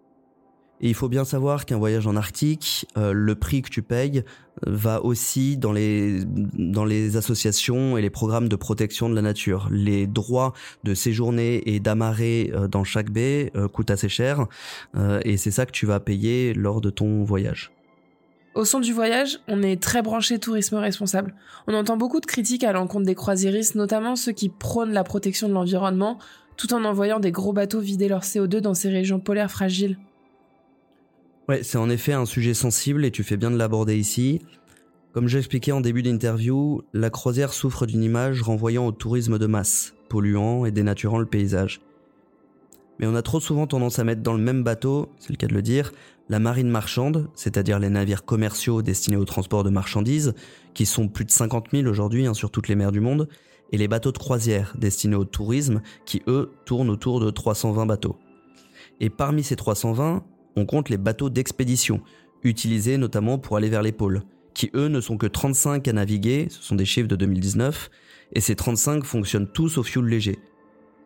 Et 0.80 0.88
il 0.88 0.94
faut 0.94 1.08
bien 1.08 1.24
savoir 1.24 1.64
qu'un 1.64 1.78
voyage 1.78 2.06
en 2.06 2.16
Arctique, 2.16 2.86
euh, 2.98 3.12
le 3.12 3.34
prix 3.34 3.62
que 3.62 3.70
tu 3.70 3.82
payes 3.82 4.18
euh, 4.66 4.72
va 4.72 5.02
aussi 5.02 5.56
dans 5.56 5.72
les, 5.72 7.16
associations 7.16 7.96
et 7.96 8.02
les 8.02 8.10
programmes 8.10 8.48
de 8.48 8.56
protection 8.56 9.08
de 9.08 9.14
la 9.14 9.22
nature. 9.22 9.68
Les 9.70 10.06
droits 10.06 10.52
de 10.84 10.94
séjourner 10.94 11.62
et 11.74 11.80
d'amarrer 11.80 12.52
euh, 12.54 12.68
dans 12.68 12.84
chaque 12.84 13.10
baie 13.10 13.52
coûtent 13.72 13.90
assez 13.90 14.08
cher 14.08 14.46
et 15.24 15.36
c'est 15.36 15.50
ça 15.50 15.66
que 15.66 15.70
tu 15.70 15.86
vas 15.86 16.00
payer 16.00 16.52
lors 16.54 16.80
de 16.80 16.90
ton 16.90 17.24
voyage. 17.24 17.72
Au 18.54 18.64
son 18.64 18.80
du 18.80 18.92
voyage, 18.92 19.38
on 19.48 19.62
est 19.62 19.80
très 19.82 20.02
branché 20.02 20.38
tourisme 20.38 20.76
responsable. 20.76 21.34
On 21.66 21.74
entend 21.74 21.96
beaucoup 21.96 22.20
de 22.20 22.26
critiques 22.26 22.64
à 22.64 22.72
l'encontre 22.72 23.04
des 23.04 23.14
croisiéristes, 23.14 23.74
notamment 23.74 24.16
ceux 24.16 24.32
qui 24.32 24.48
prônent 24.48 24.92
la 24.92 25.04
protection 25.04 25.48
de 25.48 25.52
l'environnement, 25.52 26.18
tout 26.56 26.72
en 26.72 26.84
envoyant 26.84 27.20
des 27.20 27.32
gros 27.32 27.52
bateaux 27.52 27.80
vider 27.80 28.08
leur 28.08 28.22
CO2 28.22 28.60
dans 28.60 28.74
ces 28.74 28.88
régions 28.88 29.20
polaires 29.20 29.50
fragiles. 29.50 29.98
Ouais, 31.48 31.62
c'est 31.62 31.78
en 31.78 31.88
effet 31.88 32.12
un 32.12 32.26
sujet 32.26 32.54
sensible 32.54 33.04
et 33.04 33.12
tu 33.12 33.22
fais 33.22 33.36
bien 33.36 33.52
de 33.52 33.56
l'aborder 33.56 33.96
ici. 33.96 34.42
Comme 35.12 35.28
j'expliquais 35.28 35.70
en 35.70 35.80
début 35.80 36.02
d'interview, 36.02 36.82
la 36.92 37.08
croisière 37.08 37.52
souffre 37.52 37.86
d'une 37.86 38.02
image 38.02 38.42
renvoyant 38.42 38.84
au 38.84 38.92
tourisme 38.92 39.38
de 39.38 39.46
masse, 39.46 39.94
polluant 40.08 40.66
et 40.66 40.72
dénaturant 40.72 41.18
le 41.18 41.26
paysage. 41.26 41.80
Mais 42.98 43.06
on 43.06 43.14
a 43.14 43.22
trop 43.22 43.38
souvent 43.38 43.68
tendance 43.68 44.00
à 44.00 44.04
mettre 44.04 44.22
dans 44.22 44.32
le 44.32 44.42
même 44.42 44.64
bateau, 44.64 45.08
c'est 45.18 45.30
le 45.30 45.36
cas 45.36 45.46
de 45.46 45.54
le 45.54 45.62
dire, 45.62 45.92
la 46.28 46.40
marine 46.40 46.68
marchande, 46.68 47.28
c'est-à-dire 47.34 47.78
les 47.78 47.90
navires 47.90 48.24
commerciaux 48.24 48.82
destinés 48.82 49.16
au 49.16 49.24
transport 49.24 49.62
de 49.62 49.70
marchandises, 49.70 50.34
qui 50.74 50.84
sont 50.84 51.06
plus 51.06 51.24
de 51.24 51.30
50 51.30 51.68
000 51.72 51.86
aujourd'hui 51.86 52.26
hein, 52.26 52.34
sur 52.34 52.50
toutes 52.50 52.66
les 52.66 52.74
mers 52.74 52.92
du 52.92 53.00
monde, 53.00 53.28
et 53.70 53.76
les 53.76 53.88
bateaux 53.88 54.12
de 54.12 54.18
croisière 54.18 54.74
destinés 54.76 55.16
au 55.16 55.24
tourisme, 55.24 55.80
qui 56.06 56.22
eux 56.26 56.50
tournent 56.64 56.90
autour 56.90 57.20
de 57.20 57.30
320 57.30 57.86
bateaux. 57.86 58.16
Et 59.00 59.10
parmi 59.10 59.44
ces 59.44 59.56
320, 59.56 60.24
on 60.56 60.66
compte 60.66 60.88
les 60.88 60.98
bateaux 60.98 61.30
d'expédition, 61.30 62.00
utilisés 62.42 62.98
notamment 62.98 63.38
pour 63.38 63.56
aller 63.56 63.68
vers 63.68 63.82
les 63.82 63.92
pôles, 63.92 64.22
qui 64.54 64.70
eux 64.74 64.88
ne 64.88 65.00
sont 65.00 65.18
que 65.18 65.26
35 65.26 65.86
à 65.86 65.92
naviguer, 65.92 66.48
ce 66.50 66.62
sont 66.62 66.74
des 66.74 66.84
chiffres 66.84 67.08
de 67.08 67.16
2019, 67.16 67.90
et 68.32 68.40
ces 68.40 68.56
35 68.56 69.04
fonctionnent 69.04 69.48
tous 69.48 69.78
au 69.78 69.82
fioul 69.82 70.08
léger. 70.08 70.38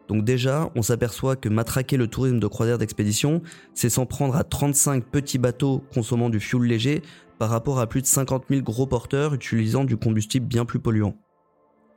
Donc 0.09 0.25
déjà, 0.25 0.71
on 0.75 0.83
s'aperçoit 0.83 1.37
que 1.37 1.49
matraquer 1.49 1.97
le 1.97 2.09
tourisme 2.09 2.41
de 2.41 2.47
croisière 2.47 2.79
d'expédition, 2.79 3.43
c'est 3.75 3.91
s'en 3.91 4.07
prendre 4.07 4.35
à 4.35 4.45
35 4.45 5.05
petits 5.05 5.39
bateaux 5.39 5.85
consommant 5.95 6.31
du 6.31 6.41
fioul 6.41 6.67
léger 6.67 7.03
par 7.39 7.51
rapport 7.51 7.79
à 7.79 7.87
plus 7.87 8.03
de 8.03 8.07
50 8.07 8.45
000 8.51 8.63
gros 8.63 8.87
porteurs 8.87 9.35
utilisant 9.35 9.85
du 9.85 9.97
combustible 9.97 10.47
bien 10.47 10.65
plus 10.65 10.81
polluant. 10.81 11.17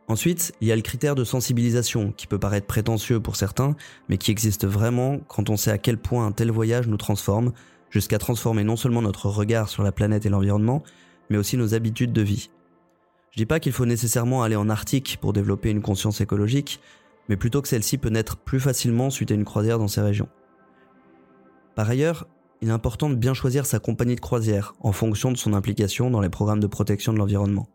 Ensuite, 0.07 0.53
il 0.59 0.67
y 0.67 0.71
a 0.71 0.75
le 0.75 0.81
critère 0.81 1.15
de 1.15 1.23
sensibilisation, 1.23 2.11
qui 2.11 2.27
peut 2.27 2.39
paraître 2.39 2.67
prétentieux 2.67 3.19
pour 3.19 3.35
certains, 3.35 3.75
mais 4.09 4.17
qui 4.17 4.31
existe 4.31 4.65
vraiment 4.65 5.19
quand 5.27 5.49
on 5.49 5.57
sait 5.57 5.71
à 5.71 5.77
quel 5.77 5.97
point 5.97 6.25
un 6.25 6.31
tel 6.31 6.51
voyage 6.51 6.87
nous 6.87 6.97
transforme, 6.97 7.53
jusqu'à 7.89 8.17
transformer 8.17 8.63
non 8.63 8.75
seulement 8.75 9.01
notre 9.01 9.29
regard 9.29 9.69
sur 9.69 9.83
la 9.83 9.91
planète 9.91 10.25
et 10.25 10.29
l'environnement, 10.29 10.83
mais 11.29 11.37
aussi 11.37 11.55
nos 11.57 11.73
habitudes 11.73 12.11
de 12.11 12.21
vie. 12.21 12.49
Je 13.31 13.37
dis 13.37 13.45
pas 13.45 13.59
qu'il 13.59 13.71
faut 13.71 13.85
nécessairement 13.85 14.43
aller 14.43 14.55
en 14.55 14.69
Arctique 14.69 15.17
pour 15.21 15.31
développer 15.31 15.69
une 15.69 15.81
conscience 15.81 16.19
écologique, 16.19 16.81
mais 17.29 17.37
plutôt 17.37 17.61
que 17.61 17.67
celle-ci 17.67 17.97
peut 17.97 18.09
naître 18.09 18.37
plus 18.37 18.59
facilement 18.59 19.09
suite 19.09 19.31
à 19.31 19.35
une 19.35 19.45
croisière 19.45 19.79
dans 19.79 19.87
ces 19.87 20.01
régions. 20.01 20.29
Par 21.75 21.89
ailleurs, 21.89 22.27
il 22.61 22.69
est 22.69 22.73
important 22.73 23.09
de 23.09 23.15
bien 23.15 23.33
choisir 23.33 23.65
sa 23.65 23.79
compagnie 23.79 24.15
de 24.15 24.21
croisière 24.21 24.75
en 24.81 24.91
fonction 24.91 25.31
de 25.31 25.37
son 25.37 25.53
implication 25.53 26.11
dans 26.11 26.21
les 26.21 26.29
programmes 26.29 26.59
de 26.59 26.67
protection 26.67 27.13
de 27.13 27.17
l'environnement. 27.17 27.67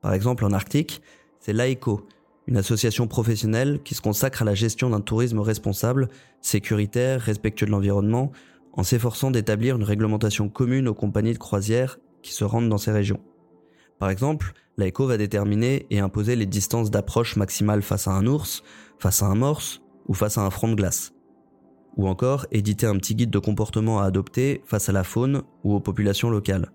Par 0.00 0.14
exemple, 0.14 0.44
en 0.44 0.52
Arctique, 0.52 1.02
c'est 1.40 1.52
l'AECO, 1.52 2.06
une 2.46 2.56
association 2.56 3.06
professionnelle 3.06 3.80
qui 3.84 3.94
se 3.94 4.00
consacre 4.00 4.42
à 4.42 4.44
la 4.44 4.54
gestion 4.54 4.90
d'un 4.90 5.00
tourisme 5.00 5.40
responsable, 5.40 6.08
sécuritaire, 6.40 7.20
respectueux 7.20 7.66
de 7.66 7.70
l'environnement, 7.70 8.32
en 8.72 8.82
s'efforçant 8.82 9.30
d'établir 9.30 9.76
une 9.76 9.84
réglementation 9.84 10.48
commune 10.48 10.88
aux 10.88 10.94
compagnies 10.94 11.34
de 11.34 11.38
croisière 11.38 11.98
qui 12.22 12.32
se 12.32 12.44
rendent 12.44 12.68
dans 12.68 12.78
ces 12.78 12.92
régions. 12.92 13.20
Par 13.98 14.10
exemple, 14.10 14.52
l'AECO 14.76 15.06
va 15.06 15.18
déterminer 15.18 15.86
et 15.90 15.98
imposer 15.98 16.36
les 16.36 16.46
distances 16.46 16.90
d'approche 16.90 17.36
maximales 17.36 17.82
face 17.82 18.08
à 18.08 18.12
un 18.12 18.26
ours, 18.26 18.62
face 18.98 19.22
à 19.22 19.26
un 19.26 19.34
morse 19.34 19.82
ou 20.06 20.14
face 20.14 20.38
à 20.38 20.42
un 20.42 20.50
front 20.50 20.68
de 20.68 20.74
glace. 20.74 21.12
Ou 21.96 22.06
encore 22.06 22.46
éditer 22.52 22.86
un 22.86 22.96
petit 22.96 23.14
guide 23.14 23.30
de 23.30 23.38
comportement 23.38 24.00
à 24.00 24.04
adopter 24.04 24.62
face 24.64 24.88
à 24.88 24.92
la 24.92 25.04
faune 25.04 25.42
ou 25.64 25.74
aux 25.74 25.80
populations 25.80 26.30
locales. 26.30 26.70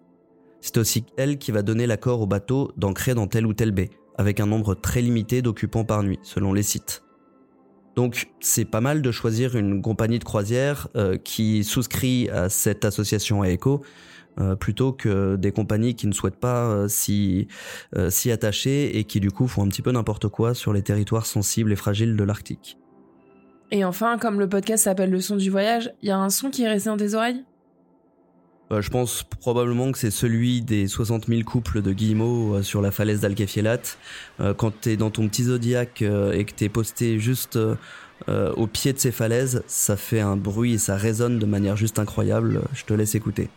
C'est 0.60 0.78
aussi 0.78 1.06
elle 1.17 1.38
qui 1.38 1.52
va 1.52 1.62
donner 1.62 1.88
l'accord 1.88 2.21
au 2.21 2.28
bateau 2.28 2.71
d'ancrer 2.78 3.15
dans 3.15 3.28
telle 3.28 3.45
ou 3.45 3.54
telle 3.54 3.71
baie, 3.71 3.89
avec 4.17 4.39
un 4.39 4.45
nombre 4.45 4.76
très 4.76 5.02
limité 5.02 5.41
d'occupants 5.41 5.86
par 5.86 6.04
nuit, 6.04 6.19
selon 6.23 6.54
les 6.54 6.63
sites. 6.63 7.04
Donc 7.95 8.30
c'est 8.39 8.65
pas 8.65 8.82
mal 8.82 9.02
de 9.02 9.12
choisir 9.12 9.56
une 9.56 9.82
compagnie 9.82 10.19
de 10.19 10.23
croisière 10.23 10.88
euh, 10.95 11.17
qui 11.17 11.63
souscrit 11.63 12.30
à 12.30 12.49
cette 12.49 12.86
association 12.86 13.43
AECO 13.43 13.84
euh, 14.39 14.56
plutôt 14.56 14.93
que 14.93 15.36
des 15.36 15.52
compagnies 15.52 15.93
qui 15.93 16.08
ne 16.08 16.12
souhaitent 16.12 16.39
pas 16.39 16.65
euh, 16.65 16.88
s'y 16.88 18.32
attacher 18.32 18.97
et 18.97 19.04
qui 19.04 19.19
du 19.19 19.30
coup 19.30 19.47
font 19.47 19.63
un 19.63 19.67
petit 19.67 19.84
peu 19.84 19.91
n'importe 19.91 20.28
quoi 20.28 20.56
sur 20.56 20.73
les 20.73 20.82
territoires 20.82 21.28
sensibles 21.28 21.71
et 21.71 21.76
fragiles 21.76 22.15
de 22.15 22.23
l'Arctique. 22.23 22.80
Et 23.69 23.86
enfin, 23.86 24.17
comme 24.17 24.39
le 24.39 24.49
podcast 24.49 24.84
s'appelle 24.84 25.12
Le 25.12 25.21
son 25.21 25.36
du 25.36 25.49
voyage, 25.49 25.93
il 26.02 26.10
y 26.10 26.12
a 26.12 26.17
un 26.17 26.30
son 26.30 26.49
qui 26.49 26.63
est 26.63 26.67
resté 26.67 26.89
dans 26.89 26.97
tes 26.97 27.13
oreilles? 27.13 27.43
Euh, 28.71 28.82
je 28.82 28.89
pense 28.89 29.23
probablement 29.23 29.91
que 29.91 29.97
c'est 29.97 30.12
celui 30.12 30.62
des 30.62 30.88
60 30.88 31.28
000 31.28 31.43
couples 31.43 31.82
de 31.82 31.91
guillemots 31.91 32.56
euh, 32.56 32.62
sur 32.63 32.82
la 32.82 32.91
falaise 32.91 33.19
d'Alkefielat. 33.19 33.82
Euh, 34.39 34.54
quand 34.54 34.71
t'es 34.82 34.97
dans 34.97 35.10
ton 35.10 35.28
petit 35.28 35.43
zodiaque 35.43 36.02
et 36.02 36.45
que 36.45 36.52
t'es 36.52 36.69
posté 36.69 37.19
juste 37.19 37.60
au 38.28 38.67
pied 38.67 38.93
de 38.93 38.99
ces 38.99 39.12
falaises, 39.12 39.63
ça 39.67 39.97
fait 39.97 40.21
un 40.21 40.38
bruit 40.38 40.76
et 40.76 40.78
ça 40.78 40.95
résonne 40.95 41.39
de 41.39 41.45
manière 41.45 41.76
juste 41.76 41.99
incroyable. 41.99 42.62
Je 42.73 42.86
te 42.86 42.93
laisse 42.93 43.15
écouter. 43.15 43.49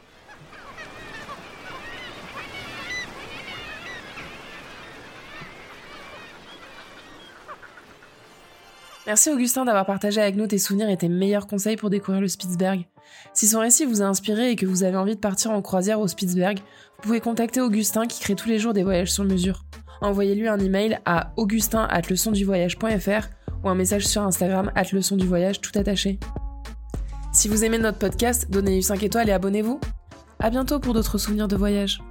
Merci 9.07 9.31
Augustin 9.31 9.65
d'avoir 9.65 9.87
partagé 9.87 10.21
avec 10.21 10.35
nous 10.35 10.49
tes 10.49 10.59
souvenirs 10.59 10.91
et 10.91 10.97
tes 10.97 11.09
meilleurs 11.09 11.47
conseils 11.47 11.77
pour 11.77 11.91
découvrir 11.91 12.21
le 12.21 12.27
Spitzberg. 12.27 12.87
Si 13.35 13.47
son 13.47 13.61
récit 13.61 13.85
vous 13.85 14.03
a 14.03 14.07
inspiré 14.07 14.51
et 14.51 14.57
que 14.57 14.67
vous 14.67 14.83
avez 14.83 14.97
envie 14.97 15.15
de 15.15 15.21
partir 15.21 15.53
en 15.53 15.63
croisière 15.63 16.01
au 16.01 16.09
Spitzberg, 16.09 16.59
vous 16.59 17.03
pouvez 17.03 17.21
contacter 17.21 17.61
Augustin 17.61 18.07
qui 18.07 18.21
crée 18.21 18.35
tous 18.35 18.49
les 18.49 18.59
jours 18.59 18.73
des 18.73 18.83
voyages 18.83 19.13
sur 19.13 19.23
mesure. 19.25 19.65
Envoyez-lui 20.01 20.49
un 20.49 20.59
email 20.59 20.99
à 21.05 21.33
augustin@leçonduvoyage.fr 21.37 23.29
ou 23.63 23.69
un 23.69 23.75
message 23.77 24.07
sur 24.07 24.23
Instagram 24.23 24.73
@leçonduvoyage 24.93 25.61
tout 25.61 25.79
attaché. 25.79 26.19
Si 27.33 27.49
vous 27.49 27.65
aimez 27.65 27.79
notre 27.79 27.99
podcast, 27.99 28.51
donnez-lui 28.51 28.83
5 28.83 29.03
étoiles 29.05 29.29
et 29.29 29.33
abonnez-vous. 29.33 29.81
À 30.41 30.51
bientôt 30.51 30.81
pour 30.81 30.95
d'autres 30.95 31.19
souvenirs 31.19 31.49
de 31.49 31.57
voyage. 31.57 32.03